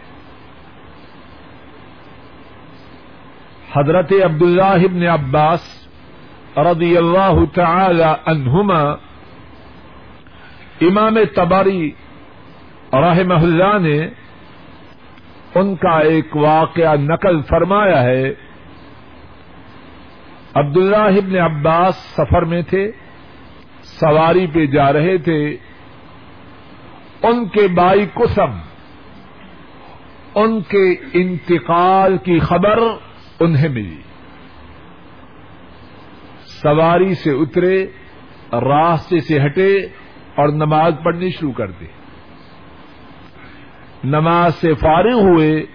[3.76, 5.81] حضرت عبداللہ ابن عباس
[6.58, 8.82] رضی اللہ تعالی عنہما،
[10.82, 11.92] امام تباری
[12.94, 14.10] رحمہ اللہ نے
[15.56, 18.34] ان کا ایک واقعہ نقل فرمایا ہے۔
[20.54, 22.92] عبداللہ ابن عباس سفر میں تھے،
[23.82, 25.58] سواری پہ جا رہے تھے۔
[27.24, 28.52] ان کے بائی کسم
[30.36, 32.80] ان کے انتقال کی خبر
[33.40, 34.02] انہیں ملی۔
[36.62, 37.86] سواری سے اترے،
[38.54, 39.78] راستے سے ہٹے
[40.36, 41.86] اور نماز پڑھنی شروع کر دی۔
[44.04, 45.66] نماز سے فارغ ہوئے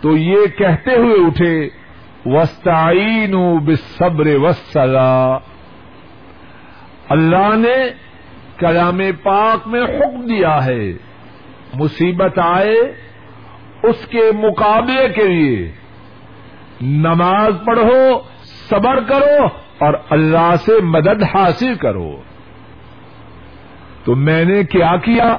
[0.00, 1.68] تو یہ کہتے ہوئے اٹھے
[2.26, 5.38] وسطین بصبر وسلا
[7.08, 7.76] اللہ نے
[8.56, 10.92] کلام پاک میں حکم دیا ہے،
[11.74, 12.78] مصیبت آئے
[13.82, 15.72] اس کے مقابلے کے لیے۔
[16.80, 18.20] نماز پڑھو،
[18.68, 22.22] صبر کرو اور اللہ سے مدد حاصل کرو۔
[24.04, 25.36] تو میں نے کیا کیا؟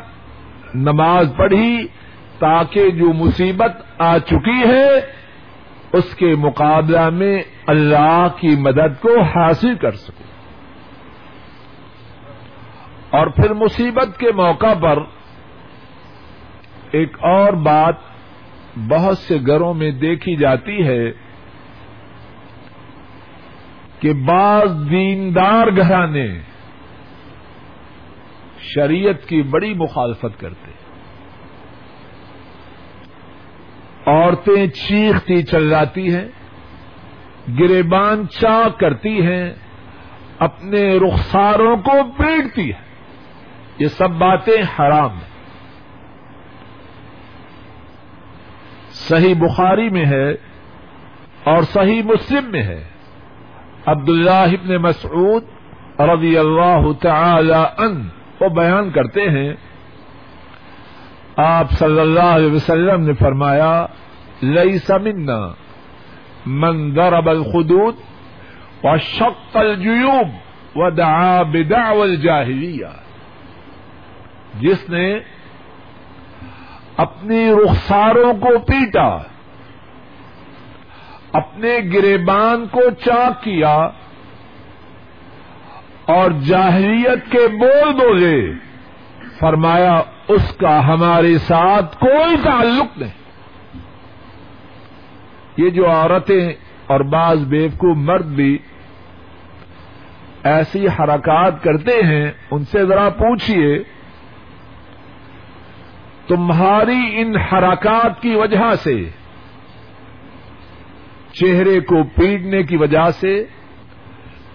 [0.76, 1.88] نماز پڑھی
[2.39, 4.89] تاکہ جو مصیبت آ چکی ہے،
[5.93, 10.24] اس کے مقابلہ میں اللہ کی مدد کو حاصل کر سکوں۔
[13.09, 14.99] اور پھر مصیبت کے موقع پر
[16.91, 17.95] ایک اور بات
[18.89, 21.11] بہت سے گھروں میں دیکھی جاتی ہے۔
[24.04, 26.28] کہ بعض دیندار گھرانے
[28.60, 30.72] شریعت کی بڑی مخالفت کرتے
[34.06, 36.28] عورتیں چیختی چل جاتی ہیں،
[37.60, 39.54] گریبان چاک کرتی ہیں،
[40.39, 42.95] اپنے رخساروں کو پیٹتی ہے
[43.78, 45.32] یہ سب باتیں حرام ہیں۔
[48.91, 50.32] صحیح بخاری میں ہے
[51.43, 52.92] اور صحیح مسلم میں ہے۔
[53.86, 55.43] عبداللہ ابن مسعود
[55.99, 58.07] رضی اللہ تعالی ان
[58.39, 59.53] وہ بیان کرتے ہیں۔
[61.36, 63.86] آپ صلی اللہ علیہ وسلم نے فرمایا
[64.41, 65.53] لئی سمنا
[66.45, 67.95] من ضرب الخدود
[68.84, 70.27] و شق الجیوب
[70.75, 72.88] و دعا بدعو الجاہلیہ۔
[74.59, 75.19] جس نے
[76.97, 79.17] اپنی رخساروں کو پیٹا
[81.34, 83.75] اپنے گریبان کو چاک کیا
[86.05, 88.53] اور جاہلیت کے بول بولے۔
[89.39, 93.23] فرمایا، اس کا ہمارے ساتھ کوئی تعلق نہیں۔
[95.57, 96.53] یہ جو عورتیں
[96.88, 98.57] اور بعض بیوقوف مرد بھی
[100.43, 103.84] ایسی حرکات کرتے ہیں، ان سے ذرا پوچھیے
[106.27, 109.09] تمہاری ان حرکات کی وجہ سے
[111.34, 113.45] چہرے کو پیٹنے کی وجہ سے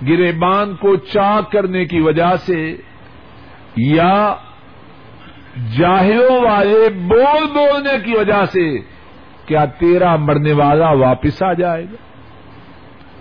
[0.09, 2.77] گرے بان کو چاک کرنے کی وجہ سے،
[3.77, 4.35] یا
[5.79, 8.79] جاہلوں والے بول بولنے کی وجہ سے
[9.47, 11.97] کیا تیرا مرنے والا واپس آ جائے گا؟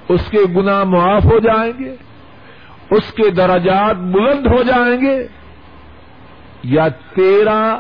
[0.09, 1.95] اس کے گنا معاف ہو جائیں گے؟
[2.91, 5.27] اس کے درجات بلند ہو جائیں گے؟
[6.63, 7.79] یا تیرا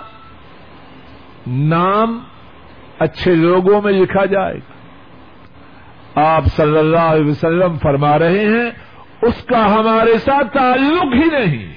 [1.47, 2.19] نام
[2.99, 4.76] اچھے لوگوں میں لکھا جائے گا؟
[6.17, 8.71] آپ صلی اللہ علیہ وسلم فرما رہے ہیں،
[9.21, 11.73] اس کا ہمارے ساتھ تعلق ہی نہیں۔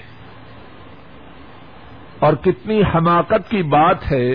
[2.18, 4.30] اور کتنی حماقت کی بات ہے۔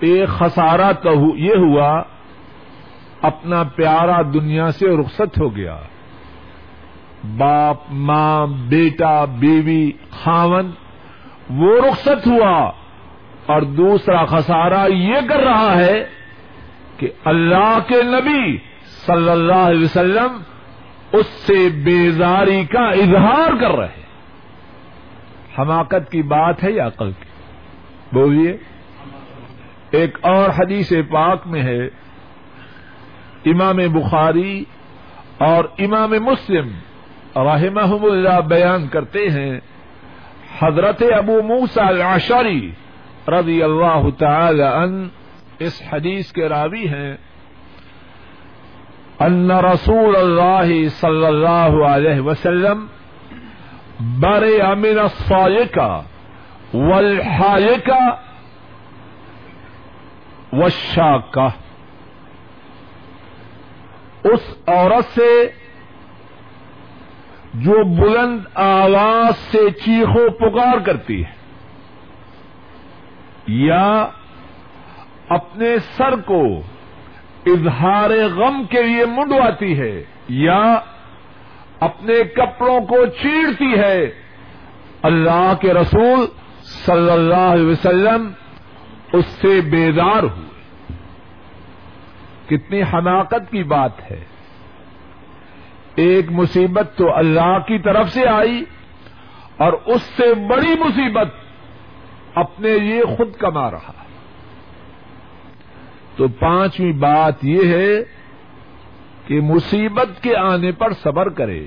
[0.00, 2.02] ایک خسارہ تو یہ ہوا،
[3.22, 5.78] اپنا پیارا دنیا سے رخصت ہو گیا۔
[7.38, 10.70] باپ، ماں، بیٹا، بیوی، خاون،
[11.50, 12.72] وہ رخصت ہوا۔
[13.46, 16.21] اور دوسرا خسارہ یہ کر رہا ہے
[17.02, 18.58] کہ اللہ کے نبی
[19.06, 20.42] صلی اللہ علیہ وسلم
[21.12, 24.02] اس سے بیزاری کا اظہار کر رہے
[25.58, 27.24] حماقت کی بات ہے یا عقل کی؟
[28.12, 28.56] بولیے۔
[29.90, 31.86] ایک اور حدیث پاک میں ہے۔
[33.44, 34.64] امام بخاری
[35.38, 36.68] اور امام مسلم
[37.36, 39.60] رحمہ اللہ بیان کرتے ہیں۔
[40.62, 42.70] حضرت ابو موسا العشری
[43.28, 45.08] رضی اللہ تعالی ان
[45.64, 47.16] اس حدیث کے راوی ہیں،
[49.20, 52.86] ان رسول اللہ صلی اللہ علیہ وسلم
[54.20, 54.98] بر امن
[55.74, 55.90] کا
[56.74, 58.04] ولحال کا
[60.52, 61.48] وشا کا
[64.24, 65.30] اس عورت سے
[67.62, 71.32] جو بلند آواز سے چیخو پکار کرتی ہے،
[73.60, 73.88] یا
[75.34, 76.62] اپنے سر کو
[77.46, 80.80] اظہار غم کے لیے منڈواتی ہے یا
[81.80, 84.10] اپنے کپڑوں کو چیڑتی ہے،
[85.02, 86.26] اللہ کے رسول
[86.62, 88.32] صلی اللہ علیہ وسلم
[89.12, 90.52] اس سے بیدار ہوئے۔
[92.46, 94.24] کتنی حماقت کی بات ہے۔
[95.94, 98.64] ایک مصیبت تو اللہ کی طرف سے آئی
[99.56, 101.28] اور اس سے بڑی مصیبت
[102.34, 104.01] اپنے لیے خود کما رہا۔
[106.16, 108.04] تو پانچویں بات یہ ہے
[109.26, 111.64] کہ مصیبت کے آنے پر صبر کرے۔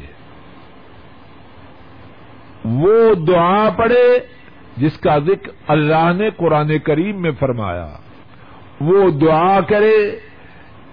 [2.66, 4.20] وہ دعا پڑے
[4.78, 7.94] جس کا ذکر اللہ نے قرآن کریم میں فرمایا۔
[8.82, 10.20] وہ دعا کرے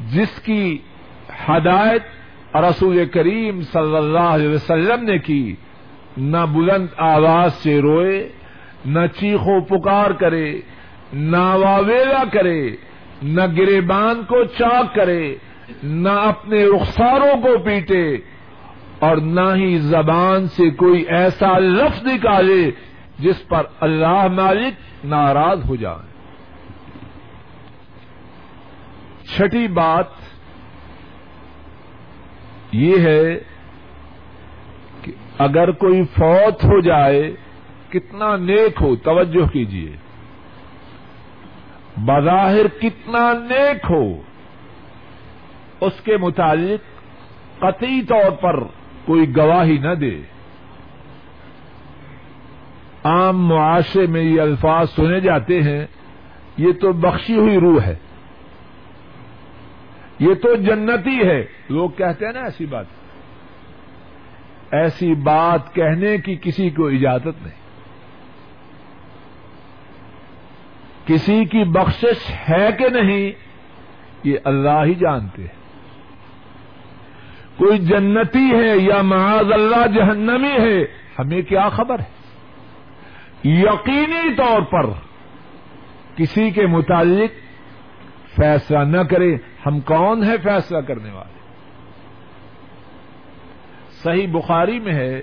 [0.00, 0.78] جس کی
[1.48, 2.02] ہدایت
[2.56, 5.54] رسول کریم صلی اللہ علیہ وسلم نے کی۔
[6.16, 8.28] نہ بلند آواز سے روئے،
[8.84, 10.60] نہ چیخو پکار کرے،
[11.12, 12.76] نہ واویلا کرے۔
[13.22, 15.34] نہ گریبان کو چاک کرے،
[15.82, 18.16] نہ اپنے رخساروں کو پیٹے،
[18.98, 22.70] اور نہ ہی زبان سے کوئی ایسا لفظ نکالے
[23.18, 26.10] جس پر اللہ مالک ناراض ہو جائے۔
[29.26, 30.06] چھٹی بات
[32.72, 33.38] یہ ہے
[35.02, 37.32] کہ اگر کوئی فوت ہو جائے،
[37.90, 39.96] کتنا نیک ہو، توجہ کیجیے
[41.96, 44.22] بظاہر کتنا نیک ہو۔
[45.80, 47.02] اس کے متعلق
[47.60, 48.64] قطعی طور پر
[49.04, 50.20] کوئی گواہی نہ دے۔
[53.04, 55.86] عام معاشرے میں یہ الفاظ سنے جاتے ہیں،
[56.56, 57.96] یہ تو بخشی ہوئی روح ہے۔
[60.18, 62.86] یہ تو جنتی ہے۔ لوگ کہتے ہیں نا ایسی بات۔
[64.70, 67.61] ایسی بات کہنے کی کسی کو اجازت نہیں۔
[71.06, 73.32] کسی کی بخشش ہے کہ نہیں،
[74.24, 75.62] یہ اللہ ہی جانتے ہیں۔
[77.56, 80.82] کوئی جنتی ہے یا معاذ اللہ جہنمی ہے،
[81.18, 82.22] ہمیں کیا خبر ہے؟
[83.44, 84.82] یقینی طور پر
[86.16, 87.30] کسی کے متعلق
[88.36, 89.34] فیصلہ نہ کرے،
[89.66, 91.38] ہم کون ہیں فیصلہ کرنے والے؟
[93.90, 95.22] صحیح بخاری میں ہے،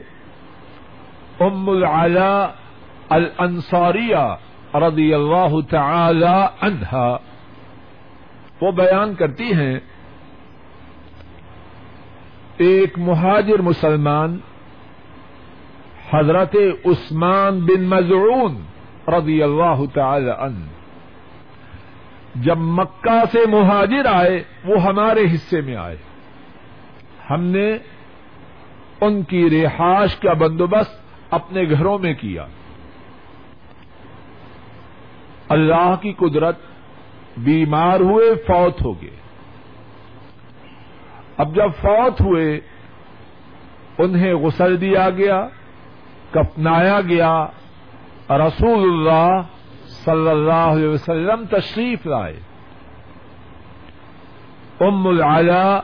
[1.39, 2.47] ام العلا
[3.09, 4.35] الانصاریہ
[4.73, 7.17] رضی اللہ تعالی عنہا۔
[8.61, 9.79] وہ بیان کرتی ہیں،
[12.57, 14.37] ایک مہاجر مسلمان،
[16.13, 16.55] حضرت
[16.85, 18.63] عثمان بن مزعون
[19.07, 20.65] رضی اللہ تعالی عنہ۔
[22.35, 25.97] جب مکہ سے مہاجر آئے، وہ ہمارے حصے میں آئے۔
[27.29, 27.77] ہم نے
[29.01, 32.45] ان کی رہائش کا بندوبست اپنے گھروں میں کیا۔
[35.49, 36.55] اللہ کی قدرت
[37.37, 39.17] بیمار ہوئے، فوت ہو گئے۔
[41.37, 42.59] اب جب فوت ہوئے،
[43.97, 45.47] انہیں غسل دیا گیا،
[46.31, 47.45] کفنایا گیا،
[48.29, 49.41] رسول اللہ
[49.87, 52.39] صلی اللہ علیہ وسلم تشریف لائے۔
[54.79, 55.79] ام العلا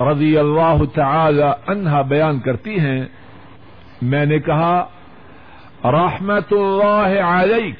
[0.00, 3.06] رضی اللہ تعالی عنہا بیان کرتی ہیں،
[4.02, 4.84] میں نے کہا،
[5.84, 7.74] رحمت اللہ علیک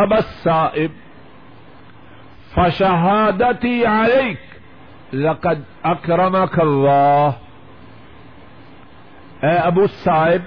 [0.00, 0.90] اب الصائب
[2.54, 4.40] فشہادتی علیک
[5.14, 7.30] لقد اکرمک اللہ۔
[9.42, 10.42] اے ابو صاحب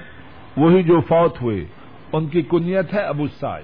[0.57, 1.65] وہی جو فوت ہوئے،
[2.13, 3.63] ان کی کنیت ہے ابو صاحب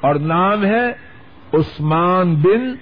[0.00, 0.90] اور نام ہے
[1.52, 2.74] عثمان بن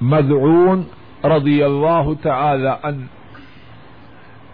[0.00, 0.82] مدعون
[1.24, 3.04] رضی اللہ تعالی عنہ۔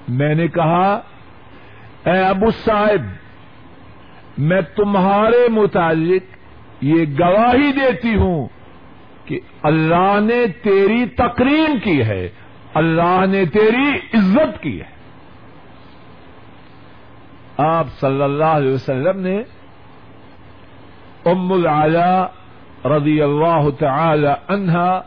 [0.09, 1.01] میں نے کہا،
[2.05, 3.03] اے ابو صاحب
[4.38, 6.39] میں تمہارے متعلق
[6.81, 8.49] یہ گواہی دیتی ہوں
[9.24, 12.28] کہ اللہ نے تیری تقریم کی ہے،
[12.74, 15.01] اللہ نے تیری عزت کی ہے۔
[17.57, 19.43] آپ صلی اللہ علیہ وسلم نے
[21.24, 22.26] ام العلا
[22.85, 25.01] رضی اللہ تعالی عنہا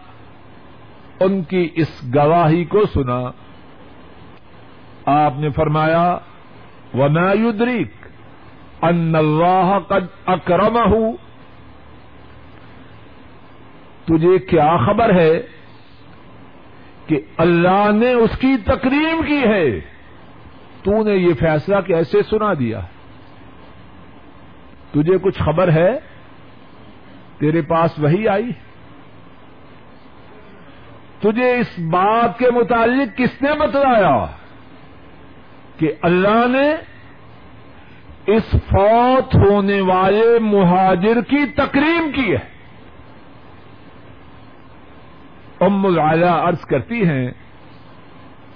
[1.19, 3.31] ان کی اس گواہی کو سنا۔
[5.05, 6.17] آپ نے فرمایا،
[6.93, 8.07] وما يدرك
[8.81, 10.95] ان اللہ قد اکرمہ
[14.05, 15.41] تجھے کیا خبر ہے
[17.07, 19.79] کہ اللہ نے اس کی تکریم کی ہے؟
[20.83, 22.79] تو نے یہ فیصلہ کیسے سنا دیا؟
[24.91, 25.99] تجھے کچھ خبر ہے؟
[27.37, 28.51] تیرے پاس وہی آئی؟
[31.19, 34.25] تجھے اس بات کے متعلق کس نے بتلایا
[35.77, 36.73] کہ اللہ نے
[38.27, 42.52] اس فوت ہونے والے مہاجر کی تکریم کی ہے؟
[45.59, 47.31] ام العلا عرض کرتی ہیں،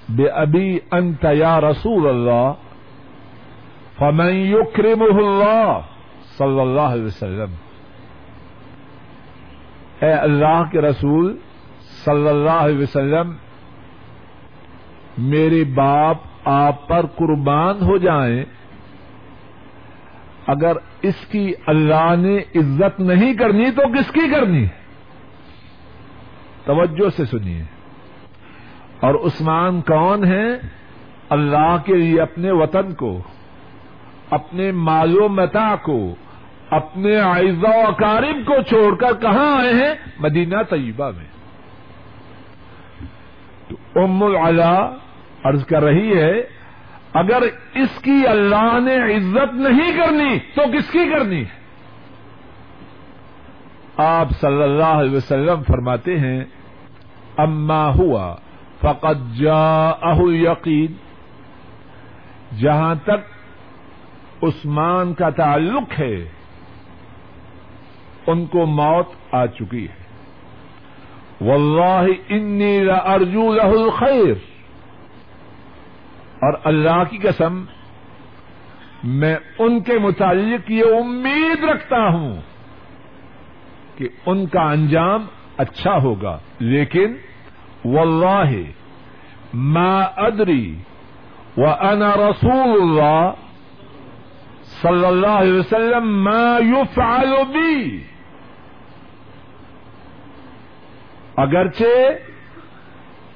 [0.09, 2.51] بے ابھی انت یا رسول اللہ،
[3.97, 5.79] فمن یکرمہ اللہ،
[6.37, 7.51] صلی اللہ علیہ وسلم۔
[10.01, 11.37] اے اللہ کے رسول،
[12.05, 13.35] صلی اللہ علیہ وسلم،
[15.17, 18.43] میرے باپ آپ پر قربان ہو جائیں۔
[20.47, 24.86] اگر اس کی اللہ نے عزت نہیں کرنی تو کس کی کرنی؟ ہے
[26.67, 27.63] توجہ سے سنیے۔
[28.99, 30.47] اور عثمان کون ہے
[31.29, 33.21] اللہ کے لیے اپنے وطن کو،
[34.29, 36.15] اپنے مال و متا کو،
[36.69, 37.19] اپنے
[37.63, 41.25] و اکارب کو چھوڑ کر کہاں آئے ہیں؟ مدینہ طیبہ میں۔
[43.67, 44.89] تو ام العلا
[45.43, 46.39] عرض کر رہی ہے،
[47.13, 47.41] اگر
[47.73, 51.67] اس کی اللہ نے عزت نہیں کرنی تو کس کی کرنی؟ ہے
[53.97, 56.43] آپ صلی اللہ علیہ وسلم فرماتے ہیں
[57.37, 58.35] اما ہوا
[58.81, 60.01] فقط جا
[60.33, 60.93] یقین
[62.59, 66.17] جہاں تک عثمان کا تعلق ہے،
[68.27, 70.05] ان کو موت آ چکی ہے۔
[71.41, 74.35] واللہ انی ارجو له الخیر
[76.41, 77.63] اور اللہ کی قسم،
[79.03, 82.35] میں ان کے متعلق یہ امید رکھتا ہوں
[83.97, 85.25] کہ ان کا انجام
[85.57, 87.15] اچھا ہوگا۔ لیکن
[87.85, 88.49] واللہ
[89.53, 90.75] ما ادری
[91.57, 93.31] وانا رسول اللہ
[94.81, 98.03] صلی اللہ علیہ وسلم ما يفعل بی۔
[101.35, 102.09] اگرچہ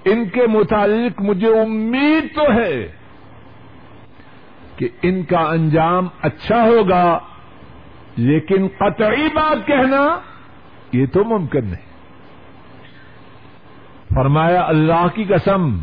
[0.05, 2.91] ان کے متعلق مجھے امید تو ہے
[4.75, 7.19] کہ ان کا انجام اچھا ہوگا،
[8.15, 10.19] لیکن قطعی بات کہنا
[10.91, 11.90] یہ تو ممکن نہیں۔
[14.15, 15.77] فرمایا، اللہ کی قسم،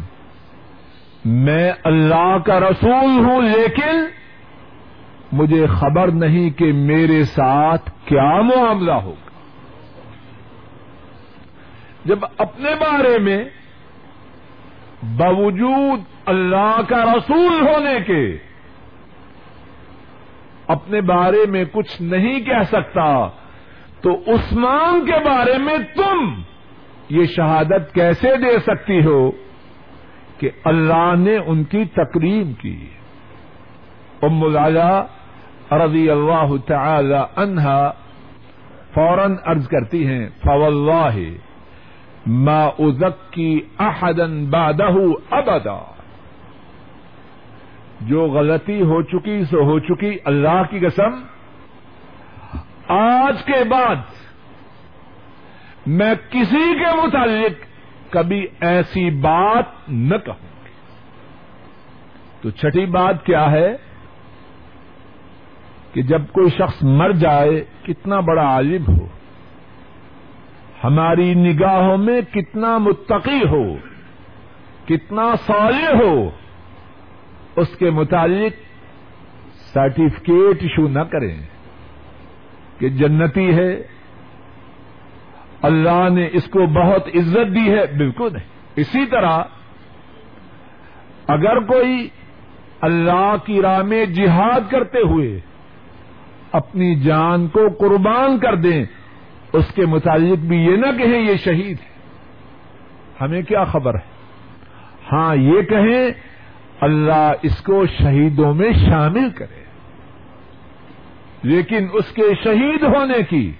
[1.24, 4.05] میں اللہ کا رسول ہوں، لیکن
[5.33, 9.26] مجھے خبر نہیں کہ میرے ساتھ کیا معاملہ ہوگا۔
[12.05, 13.45] جب اپنے بارے میں
[15.16, 18.39] باوجود اللہ کا رسول ہونے کے
[20.66, 23.29] اپنے بارے میں کچھ نہیں کہہ سکتا،
[24.01, 26.43] تو عثمان کے بارے میں تم
[27.09, 29.30] یہ شہادت کیسے دے سکتی ہو
[30.38, 32.88] کہ اللہ نے ان کی تقریم کی؟
[34.22, 35.02] ام العلا
[35.72, 37.90] رضی اللہ تعالی عنہا
[38.94, 41.16] فوراً ارض کرتی ہیں، فواللہ
[42.26, 44.88] ما ازکی احدن بعدہ
[45.30, 45.92] ابدا۔
[48.00, 51.22] جو غلطی ہو چکی سو ہو چکی، اللہ کی قسم،
[52.88, 53.96] آج کے بعد
[55.89, 57.64] میں کسی کے متعلق
[58.12, 60.49] کبھی ایسی بات نہ کہوں۔
[62.43, 63.76] تو چھٹی بات کیا ہے
[65.93, 69.07] کہ جب کوئی شخص مر جائے، کتنا بڑا عالم ہو۔
[70.84, 73.76] ہماری نگاہوں میں کتنا متقی ہو،
[74.89, 76.30] کتنا صالح ہو،
[77.57, 78.53] اس کے متعلق
[79.74, 81.43] سرٹیفکیٹ ایشو نہ کریں
[82.78, 83.97] کہ جنتی ہے
[85.62, 89.40] اللہ نے اس کو بہت عزت دی ہے بالکل نہیں۔ اسی طرح
[91.28, 92.09] اگر کوئی
[92.80, 95.40] اللہ کی راہ میں جہاد کرتے ہوئے
[96.52, 98.84] اپنی جان کو قربان کر دیں
[99.52, 101.88] اس کے متعلق بھی یہ نہ کہیں یہ شہید ہے۔
[103.20, 104.18] ہمیں کیا خبر ہے؟
[105.12, 106.11] ہاں یہ کہیں
[106.80, 109.64] اللہ اس کو شہیدوں میں شامل کرے۔
[111.42, 113.52] لیکن اس کے شہید ہونے کی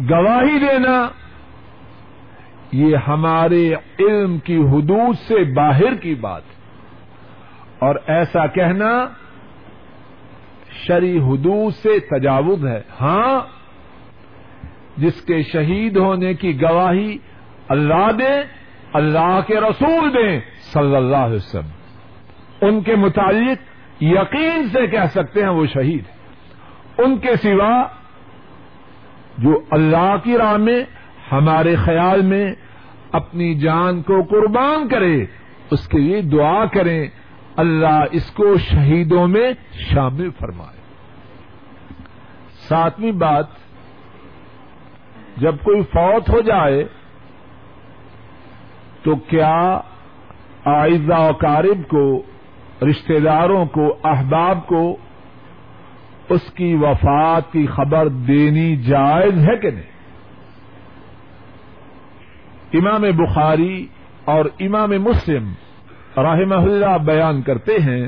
[0.00, 1.08] گواہی دینا،
[2.72, 6.42] یہ ہمارے علم کی حدود سے باہر کی بات۔
[7.78, 9.06] اور ایسا کہنا
[10.86, 13.40] شری حدود سے تجاوز ہے۔ ہاں
[14.96, 17.18] جس کے شہید ہونے کی گواہی
[17.68, 18.42] اللہ دے
[18.92, 20.40] اللہ کے رسول دیں
[20.72, 21.68] صلی اللہ علیہ وسلم۔
[22.60, 23.58] ان کے متعلق
[24.02, 26.04] یقین سے کہہ سکتے ہیں وہ شہید۔
[26.98, 27.82] ان کے سوا
[29.38, 30.84] جو اللہ کی راہ میں،
[31.32, 32.52] ہمارے خیال میں
[33.12, 35.24] اپنی جان کو قربان کرے،
[35.70, 37.08] اس کے لیے دعا کریں۔
[37.56, 40.80] اللہ اس کو شہیدوں میں شامل فرمائے۔
[42.68, 43.46] ساتویں بات،
[45.36, 46.84] جب کوئی فوت ہو جائے،
[49.02, 49.80] تو کیا
[50.64, 52.22] آئزہ و قارب کو،
[52.90, 54.96] رشتہ داروں کو، احباب کو
[56.28, 59.92] اس کی وفات کی خبر دینی جائز ہے کہ نہیں؟
[62.72, 63.86] امام بخاری
[64.24, 65.52] اور امام مسلم
[66.16, 68.06] رحمہ اللہ بیان کرتے ہیں،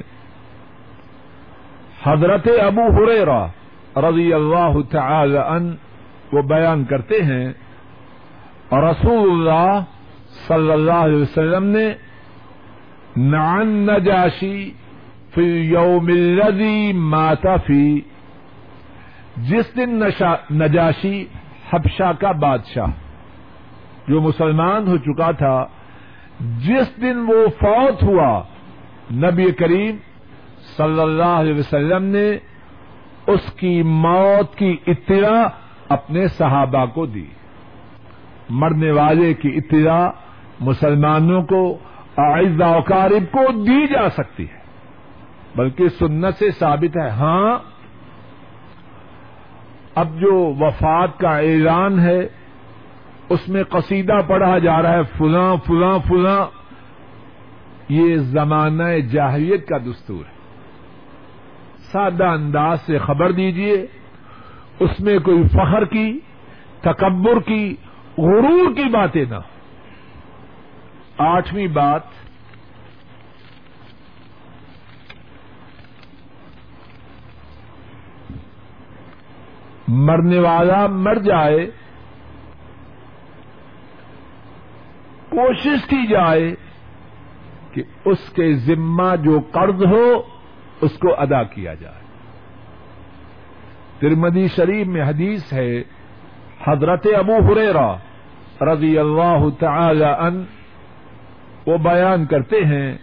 [2.05, 3.47] حضرت ابو حریرا
[3.97, 5.75] رضی اللہ تعالی ان
[6.33, 7.53] وہ بیان کرتے ہیں،
[8.73, 9.81] رسول اللہ
[10.49, 11.87] صلی اللہ علیہ وسلم نے
[13.17, 14.71] نان نجاشی
[15.37, 18.01] فی یوم الذی ماتا فی،
[19.37, 20.01] جس دن
[20.51, 21.25] نجاشی
[21.71, 22.87] حبشہ کا بادشاہ
[24.09, 25.67] جو مسلمان ہو چکا تھا،
[26.41, 28.43] جس دن وہ فوت ہوا،
[29.13, 29.97] نبی کریم
[30.77, 32.31] صلی اللہ علیہ وسلم نے
[33.27, 35.47] اس کی موت کی اطلاع
[35.89, 37.27] اپنے صحابہ کو دی۔
[38.51, 40.11] مرنے والے کی اطلاع
[40.61, 41.79] مسلمانوں کو
[42.17, 44.56] اعزا وقارب کو دی جا سکتی ہے۔
[45.57, 47.59] بلکہ سنت سے ثابت ہے۔ ہاں
[49.95, 52.29] اب جو وفات کا اعلان ہے،
[53.29, 56.47] اس میں قصیدہ پڑھا جا رہا ہے، فلاں فلاں فلاں۔
[57.89, 60.37] یہ زمانہ جاہلیت کا دستور ہے۔
[61.93, 63.87] سادہ انداز سے خبر دیجیے
[64.81, 66.21] اس میں کوئی فخر کی،
[66.81, 67.77] تکبر کی،
[68.19, 69.35] غرور کی باتیں نہ
[71.19, 72.01] آٹھویں بات
[80.07, 81.67] مرنے والا مر جائے،
[85.31, 86.55] کوشش کی جائے
[87.73, 90.07] کہ اس کے ذمہ جو قرض ہو،
[90.81, 92.05] اس کو ادا کیا جائے۔
[93.99, 95.83] ترمدی شریف میں حدیث ہے،
[96.67, 97.91] حضرت ابو حریرا
[98.73, 100.45] رضی اللہ تعالی ان
[101.67, 102.97] وہ بیان کرتے ہیں،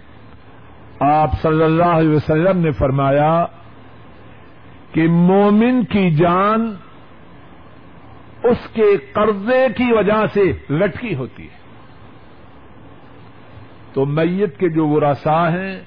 [0.99, 3.33] آپ صلی اللہ علیہ وسلم نے فرمایا
[4.91, 6.73] کہ مومن کی جان
[8.43, 11.63] اس کے قرضے کی وجہ سے لٹکی ہوتی ہے۔
[13.93, 15.79] تو میت کے جو ورثا ہیں،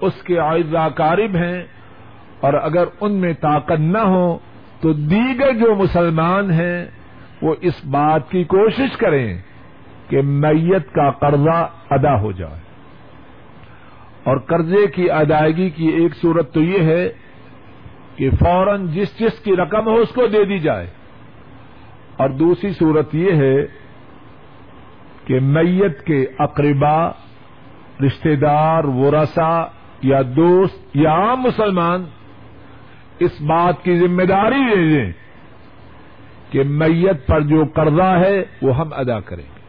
[0.00, 1.62] اس کے آئزہ کارب ہیں،
[2.40, 4.38] اور اگر ان میں طاقت نہ ہو،
[4.80, 6.86] تو دیگر جو مسلمان ہیں،
[7.42, 9.38] وہ اس بات کی کوشش کریں
[10.08, 12.60] کہ میت کا قرضہ ادا ہو جائے۔
[14.24, 17.08] اور قرضے کی ادائیگی کی ایک صورت تو یہ ہے
[18.16, 20.86] کہ فوراً جس جس کی رقم ہو، اس کو دے دی جائے۔
[22.20, 23.56] اور دوسری صورت یہ ہے
[25.24, 27.10] کہ میت کے اقربا
[28.06, 29.54] رشتے دار ورثا
[30.02, 32.04] یا دوست یا عام مسلمان
[33.18, 35.12] اس بات کی ذمہ داری لے لیں
[36.50, 39.60] کہ میت پر جو قرضہ ہے وہ ہم ادا کریں گے۔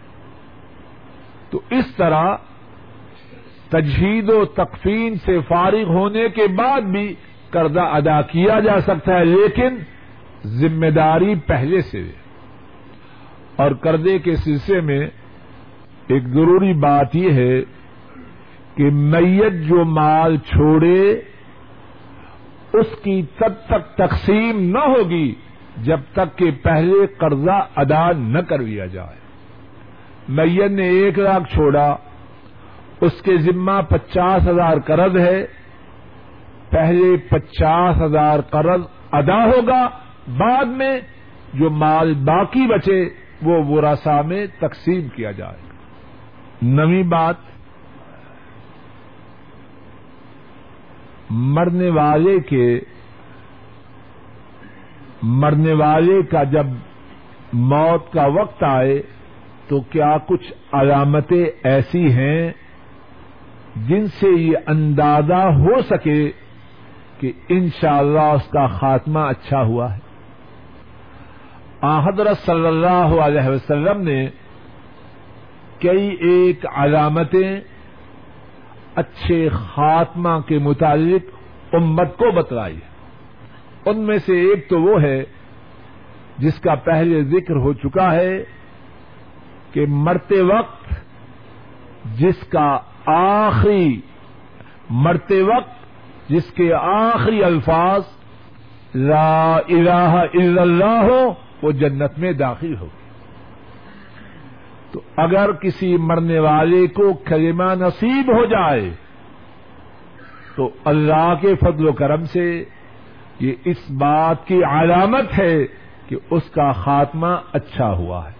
[1.49, 2.35] تو اس طرح
[3.69, 7.13] تجہید و تقفین سے فارغ ہونے کے بعد بھی
[7.49, 9.77] قرضہ ادا کیا جا سکتا ہے، لیکن
[10.59, 12.11] ذمہ داری پہلے سے
[13.61, 14.99] اور قرضے کے سلسلے میں
[16.07, 17.61] ایک ضروری بات یہ ہے
[18.75, 21.01] کہ میت جو مال چھوڑے،
[22.73, 25.33] اس کی تب تک تقسیم نہ ہوگی
[25.77, 29.19] جب تک کہ پہلے قرضہ ادا نہ کر لیا جائے۔
[30.29, 31.95] میت نے ایک لاکھ چھوڑا،
[33.01, 35.45] اس کے ذمہ پچاس ہزار قرض ہے،
[36.69, 38.81] پہلے پچاس ہزار قرض
[39.11, 39.87] ادا ہوگا،
[40.37, 40.99] بعد میں
[41.53, 42.99] جو مال باقی بچے
[43.41, 45.75] وہ وراسا میں تقسیم کیا جائے۔ گا
[46.61, 47.35] نویں بات،
[51.29, 52.79] مرنے والے کے،
[55.23, 56.65] مرنے والے کا جب
[57.53, 59.01] موت کا وقت آئے
[59.67, 62.51] تو کیا کچھ علامتیں ایسی ہیں
[63.75, 66.31] جن سے یہ اندازہ ہو سکے
[67.19, 70.10] کہ انشاءاللہ اللہ اس کا خاتمہ اچھا ہوا ہے؟
[71.81, 74.29] حضرت صلی اللہ علیہ وسلم نے
[75.79, 77.61] کئی ایک علامتیں
[78.95, 82.79] اچھے خاتمہ کے متعلق امت کو بتلائی
[83.85, 85.23] ان میں سے ایک تو وہ ہے
[86.37, 88.43] جس کا پہلے ذکر ہو چکا ہے
[89.71, 90.89] کہ مرتے وقت
[92.19, 94.01] جس کا آخری،
[94.89, 98.01] مرتے وقت جس کے آخری الفاظ
[98.95, 103.01] لا الہ الا اللہ ہو وہ جنت میں داخل ہوگی
[104.91, 108.89] تو اگر کسی مرنے والے کو کلمہ نصیب ہو جائے،
[110.55, 112.63] تو اللہ کے فضل و کرم سے
[113.39, 115.65] یہ اس بات کی علامت ہے
[116.07, 118.33] کہ اس کا خاتمہ اچھا ہوا ہے۔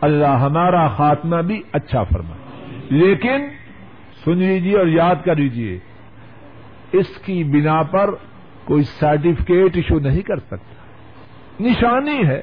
[0.00, 2.36] اللہ ہمارا خاتمہ بھی اچھا فرما
[2.90, 3.46] لیکن
[4.24, 5.78] سن لیجیے اور یاد کر لیجیے
[6.92, 8.10] اس کی بنا پر
[8.64, 10.74] کوئی سرٹیفکیٹ ایشو نہیں کر سکتا۔
[11.60, 12.42] نشانی ہے۔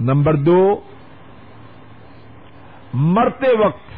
[0.00, 0.80] نمبر دو،
[2.94, 3.92] مرتے وقت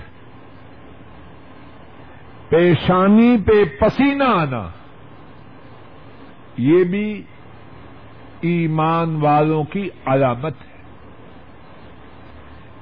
[2.49, 4.69] پیشانی پہ پسینہ آنا۔
[6.57, 7.23] یہ بھی
[8.41, 10.75] ایمان والوں کی علامت ہے۔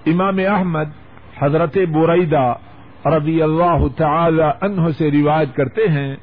[0.06, 0.88] امام احمد
[1.38, 2.54] حضرت بریدہ
[3.06, 6.16] رضی اللہ تعالی عنہ سے روایت کرتے ہیں،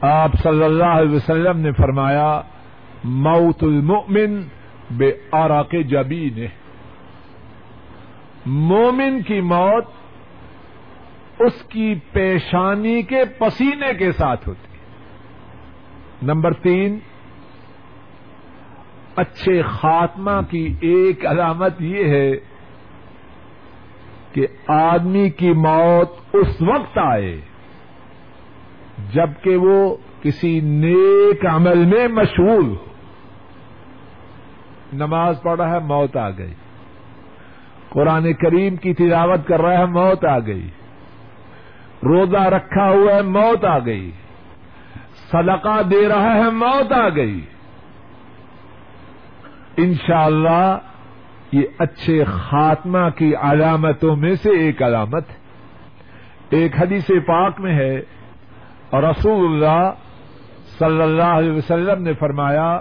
[0.00, 2.40] آپ صلی اللہ علیہ وسلم نے فرمایا،
[3.04, 4.42] موت المؤمن
[4.90, 6.46] بے آرا کے جبین
[8.46, 9.84] مومن کی موت
[11.38, 14.78] اس کی پیشانی کے پسینے کے ساتھ ہوتی ہے۔
[16.22, 16.98] نمبر تین،
[19.16, 22.30] اچھے خاتمہ کی ایک علامت یہ ہے
[24.32, 27.40] کہ آدمی کی موت اس وقت آئے
[29.12, 32.89] جبکہ وہ کسی نیک عمل میں مشغول ہو۔
[34.92, 36.54] نماز پڑھ رہا ہے، موت آ گئی۔
[37.88, 40.68] قرآن کریم کی تلاوت کر رہا ہے، موت آ گئی۔
[42.02, 44.10] روزہ رکھا ہوا ہے، موت آ گئی۔
[45.32, 47.40] صدقہ دے رہا ہے، موت آ گئی۔
[49.76, 50.78] انشاءاللہ اللہ
[51.52, 55.34] یہ اچھے خاتمہ کی علامتوں میں سے ایک علامت ہے۔
[56.50, 58.02] ایک حدیث پاک میں ہے،
[58.90, 59.90] اور رسول اللہ
[60.78, 62.80] صلی اللہ علیہ وسلم نے فرمایا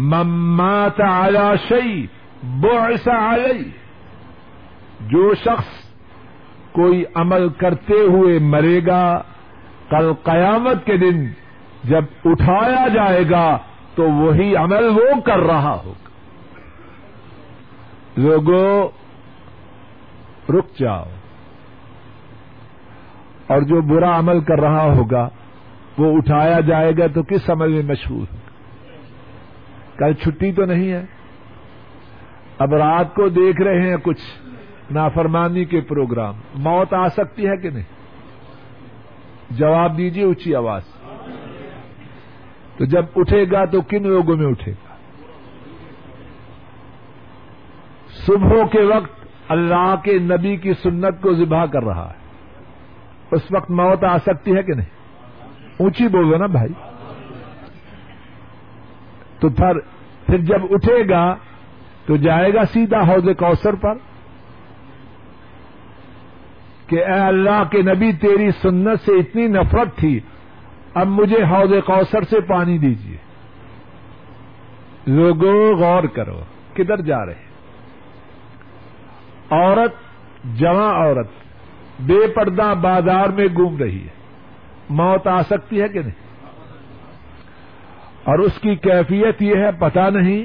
[0.00, 2.06] ممات علی شعی
[2.44, 3.70] بعث علی
[5.00, 5.90] جو شخص
[6.72, 9.22] کوئی عمل کرتے ہوئے مرے گا،
[9.90, 11.28] کل قیامت کے دن
[11.84, 13.58] جب اٹھایا جائے گا،
[13.94, 16.08] تو وہی عمل وہ کر رہا ہوگا۔
[18.16, 18.88] لوگوں
[20.52, 21.04] رک جاؤ۔
[23.46, 25.28] اور جو برا عمل کر رہا ہوگا،
[25.98, 28.49] وہ اٹھایا جائے گا تو کس عمل میں مشہور ہوگا؟
[30.00, 31.04] کل چھٹی تو نہیں ہے۔
[32.58, 34.20] اب رات کو دیکھ رہے ہیں کچھ
[34.92, 37.84] نافرمانی کے پروگرام۔ موت آ سکتی ہے کہ نہیں؟
[39.50, 40.82] جواب دیجیے اونچی آواز۔
[42.76, 44.94] تو جب اٹھے گا تو کن لوگوں میں اٹھے گا؟
[48.26, 52.18] صبح کے وقت اللہ کے نبی کی سنت کو ذبح کر رہا ہے۔
[53.30, 54.88] اس وقت موت آ سکتی ہے کہ نہیں؟
[55.78, 56.89] اونچی بولو نا بھائی۔
[59.40, 59.78] تو پھر
[60.26, 61.34] پھر جب اٹھے گا
[62.06, 63.94] تو جائے گا سیدھا حوض کوثر پر
[66.86, 70.20] کہ اے اللہ کے نبی تیری سنت سے اتنی نفرت تھی،
[70.94, 73.16] اب مجھے حوض کوثر سے پانی دیجیے
[75.06, 76.40] لوگوں غور کرو،
[76.74, 77.48] کدھر جا رہے
[79.50, 79.94] عورت
[80.58, 81.28] جواں عورت،
[82.00, 84.18] بے پردہ بازار میں گھوم رہی ہے۔
[84.90, 86.29] موت آ سکتی ہے کہ نہیں؟
[88.30, 90.44] اور اس کی کیفیت یہ ہے پتا نہیں،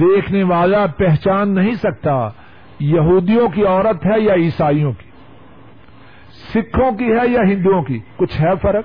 [0.00, 2.12] دیکھنے والا پہچان نہیں سکتا
[2.80, 5.10] یہودیوں کی عورت ہے یا عیسائیوں کی،
[6.54, 8.84] سکھوں کی ہے یا ہندوؤں کی، کچھ ہے فرق؟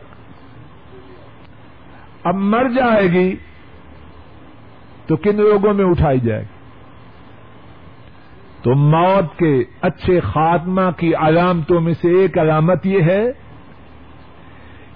[2.23, 3.29] اب مر جائے گی
[5.07, 6.57] تو کن لوگوں میں اٹھائی جائے گی؟
[8.63, 9.51] تو موت کے
[9.81, 13.23] اچھے خاتمہ کی علامتوں میں سے ایک علامت یہ ہے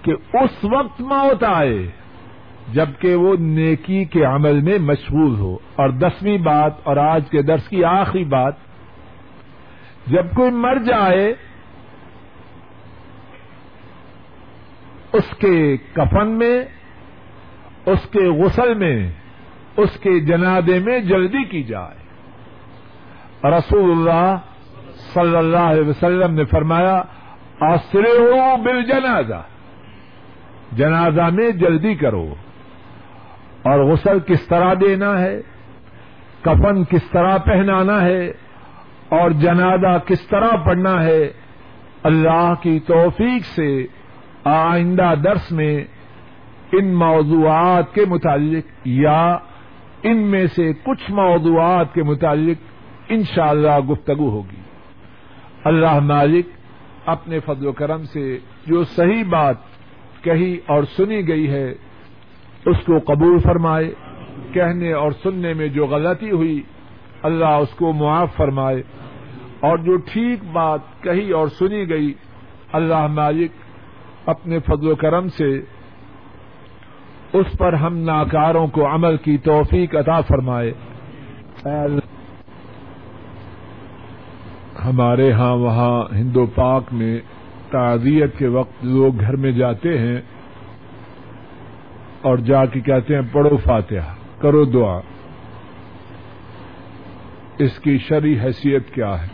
[0.04, 1.88] کہ اس وقت موت آئے
[2.74, 7.68] جبکہ وہ نیکی کے عمل میں مشغول ہو۔ اور دسویں بات اور آج کے درس
[7.70, 8.54] کی آخری بات،
[10.08, 11.34] جب کوئی مر جائے،
[15.14, 16.64] اس کے کفن میں،
[17.86, 19.12] اس کے غسل میں،
[19.78, 22.04] اس کے جنادے میں جلدی کی جائے۔
[23.52, 24.36] رسول اللہ
[25.14, 27.02] صلی اللہ علیہ وسلم نے فرمایا
[27.60, 29.42] آسرے ہو بل جنازہ
[30.76, 32.36] جنازہ میں جلدی کرو۔
[33.64, 35.42] اور غسل کس طرح دینا ہے؟
[36.42, 38.32] کفن کس طرح پہنانا ہے؟
[39.10, 41.34] اور جنازہ کس طرح پڑھنا ہے؟
[42.04, 43.86] اللہ کی توفیق سے
[44.44, 45.84] آئندہ درس میں
[46.72, 49.38] ان موضوعات کے متعلق یا
[50.04, 52.58] ان میں سے کچھ موضوعات کے متعلق
[53.10, 54.62] انشاءاللہ اللہ گفتگو ہوگی۔
[55.64, 56.46] اللہ مالک
[57.06, 59.56] اپنے فضل و کرم سے جو صحیح بات
[60.24, 61.72] کہی اور سنی گئی ہے،
[62.66, 63.94] اس کو قبول فرمائے،
[64.52, 66.62] کہنے اور سننے میں جو غلطی ہوئی،
[67.24, 68.84] اللہ اس کو معاف فرمائے۔
[69.60, 72.14] اور جو ٹھیک بات کہی اور سنی گئی،
[72.72, 73.52] اللہ مالک
[74.26, 75.62] اپنے فضل و کرم سے
[77.34, 80.74] اس پر ہم ناکاروں کو عمل کی توفیق عطا فرمائے۔
[84.86, 87.20] ہمارے ہاں وہاں ہندو پاک میں
[87.74, 90.22] تعزیت کے وقت لوگ گھر میں جاتے ہیں
[92.22, 95.00] اور جا کے کہتے ہیں پڑھو فاتحہ، کرو دعا۔
[97.58, 99.28] اس کی شرع حیثیت کیا ہے؟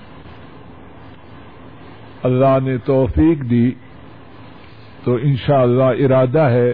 [2.24, 3.72] اللہ نے توفیق دی،
[5.04, 6.74] تو انشاءاللہ اللہ ارادہ ہے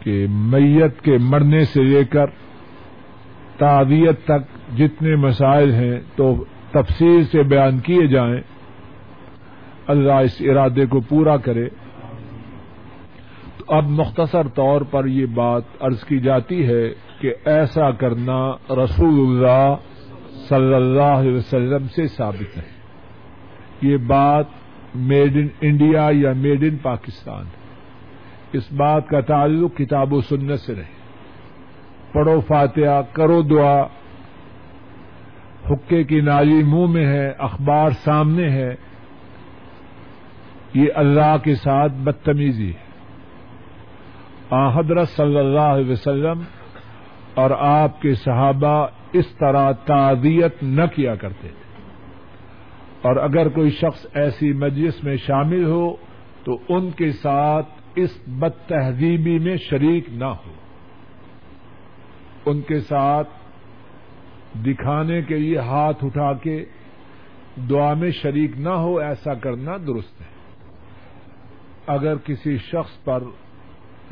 [0.00, 2.26] کہ میت کے مرنے سے لے کر
[3.58, 8.57] تعدیت تک جتنے مسائل ہیں تو تفصیل سے بیان کیے جائیں۔
[9.88, 11.68] اللہ اس ارادے کو پورا کرے۔
[13.56, 18.52] تو اب مختصر طور پر یہ بات عرض کی جاتی ہے کہ ایسا کرنا
[18.84, 19.74] رسول اللہ
[20.48, 22.78] صلی اللہ علیہ وسلم سے ثابت ہے۔
[23.82, 24.44] یہ بات
[24.94, 27.44] میڈ ان انڈیا یا میڈ ان پاکستان
[28.52, 30.98] اس بات کا تعلق کتاب و سنت سے نہیں۔
[32.12, 33.82] پڑھو فاتحہ، کرو دعا۔
[35.70, 38.74] حکے کی نالی منہ میں ہے، اخبار سامنے ہے۔
[40.74, 42.88] یہ اللہ کے ساتھ بدتمیزی ہے۔
[44.50, 46.42] حضرت صلی اللہ علیہ وسلم
[47.34, 51.82] اور آپ کے صحابہ اس طرح تعزیت نہ کیا کرتے تھے۔
[53.02, 55.96] اور اگر کوئی شخص ایسی مجلس میں شامل ہو
[56.44, 60.52] تو ان کے ساتھ اس بد تہذیبی میں شریک نہ ہو۔
[62.46, 63.28] ان کے ساتھ
[64.66, 66.64] دکھانے کے لیے ہاتھ اٹھا کے
[67.70, 70.37] دعا میں شریک نہ ہو، ایسا کرنا درست ہے۔
[71.88, 73.22] اگر کسی شخص پر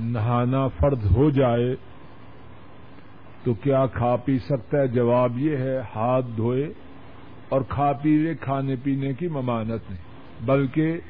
[0.01, 1.77] نہانا فرض ہو جائے،
[3.45, 6.73] تو کیا کھا پی سکتا ہے؟ جواب یہ ہے، ہاتھ دھوئے
[7.49, 10.03] اور کھا پی لے کھانے پینے کی ممانت نہیں۔
[10.47, 11.01] بلکہ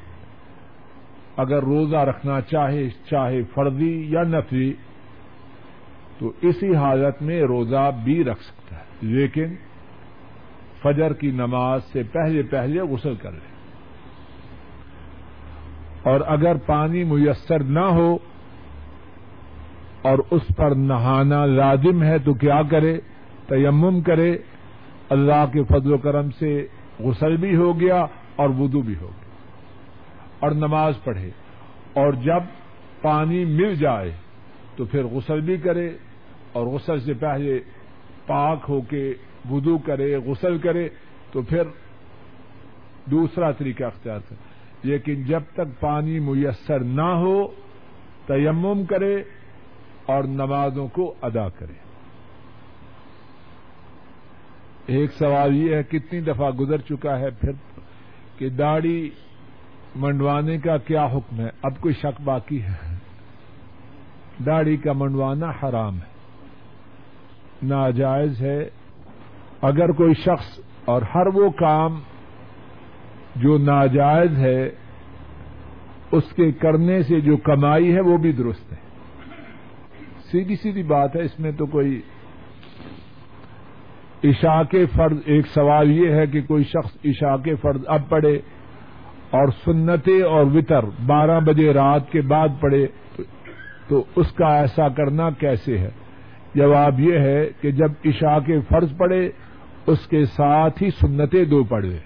[1.37, 4.73] اگر روزہ رکھنا چاہے چاہے فرضی یا نفری،
[6.19, 9.55] تو اسی حالت میں روزہ بھی رکھ سکتا ہے۔ لیکن
[10.83, 13.56] فجر کی نماز سے پہلے پہلے غسل کر لیں
[16.07, 18.17] اور اگر پانی میسر نہ ہو
[20.01, 22.97] اور اس پر نہانا لازم ہے تو کیا کرے؟
[23.47, 24.37] تیمم کرے۔
[25.09, 26.67] اللہ کے فضل و کرم سے
[26.99, 28.05] غسل بھی ہو گیا
[28.35, 29.25] اور وضو بھی ہو گیا۔
[30.39, 31.29] اور نماز پڑھے۔
[31.93, 32.43] اور جب
[33.01, 34.11] پانی مل جائے
[34.75, 35.89] تو پھر غسل بھی کرے۔
[36.51, 37.59] اور غسل سے پہلے
[38.27, 39.13] پاک ہو کے
[39.49, 40.89] وضو کرے، غسل کرے
[41.31, 41.61] تو پھر
[43.11, 47.47] دوسرا طریقہ اختیار کرے۔ لیکن جب تک پانی میسر نہ ہو،
[48.27, 49.23] تیمم کرے
[50.05, 51.87] اور نمازوں کو ادا کرے۔
[54.85, 57.51] ایک سوال یہ ہے، کتنی دفعہ گزر چکا ہے پھر
[58.37, 59.09] کہ داڑھی
[59.95, 62.95] منڈوانے کا کیا حکم ہے؟ اب کوئی شک باقی ہے۔
[64.45, 66.17] داڑھی کا منڈوانا حرام ہے۔
[67.63, 68.69] ناجائز ہے۔
[69.61, 71.99] اگر کوئی شخص اور ہر وہ کام
[73.41, 74.69] جو ناجائز ہے،
[76.11, 78.77] اس کے کرنے سے جو کمائی ہے، وہ بھی درست ہے۔
[80.31, 82.01] سیدھی سیدھی بات ہے، اس میں تو کوئی
[84.23, 88.39] عشاء کے فرض، ایک سوال یہ ہے کہ کوئی شخص عشاء کے فرض اب پڑھے
[89.29, 92.85] اور سنتے اور وطر بارہ بجے رات کے بعد پڑھے،
[93.87, 95.89] تو اس کا ایسا کرنا کیسے ہے؟
[96.55, 99.29] جواب یہ ہے کہ جب عشاء کے فرض پڑے
[99.87, 101.97] اس کے ساتھ ہی سنتیں دو پڑے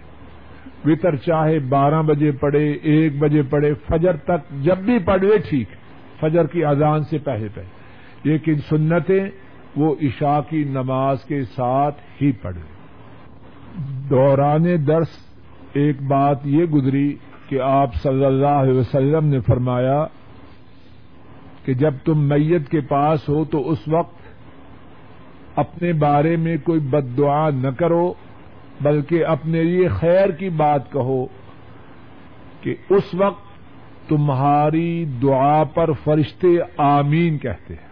[0.86, 5.68] وطر چاہے بارہ بجے پڑے، ایک بجے پڑے، فجر تک جب بھی پڑھے ٹھیک،
[6.20, 7.82] فجر کی اذان سے پہلے پہلے۔
[8.24, 9.30] لیکن سنتیں
[9.76, 12.62] وہ عشاء کی نماز کے ساتھ ہی پڑھے
[14.10, 15.08] دوران درس
[15.74, 17.16] ایک بات یہ گزری
[17.50, 20.06] کہ آپ صلی اللہ علیہ وسلم نے فرمایا
[21.66, 24.22] کہ جب تم میت کے پاس ہو تو اس وقت
[25.56, 28.14] اپنے بارے میں کوئی بد دعا نہ کرو۔
[28.82, 31.26] بلکہ اپنے لیے خیر کی بات کہو
[32.62, 33.52] کہ اس وقت
[34.10, 37.92] تمہاری دعا پر فرشتے آمین کہتے ہیں۔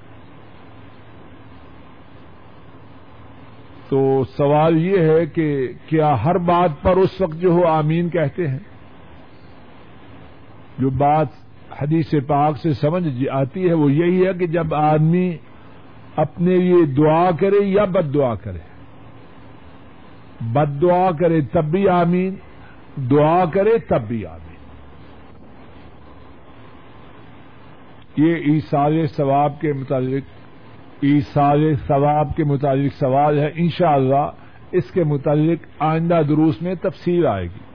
[3.90, 8.48] تو سوال یہ ہے کہ کیا ہر بات پر اس وقت جو ہو آمین کہتے
[8.48, 8.60] ہیں؟
[10.78, 11.28] جو بات
[11.82, 15.38] حدیث پاک سے سمجھ جی آتی ہے وہ یہی ہے کہ جب آدمی
[16.16, 18.69] اپنے لیے دعا کرے یا بد دعا کرے۔
[20.42, 22.36] بد دعا کرے تب بھی آمین،
[22.98, 24.50] دعا کرے تب بھی آمین۔
[28.18, 30.24] یہ عیسال ثواب کے متعلق
[31.04, 34.32] عیسال ثواب کے متعلق سوال ہے، انشاءاللہ
[34.72, 37.69] اس کے متعلق آئندہ دروس میں تفصیل آئے گی۔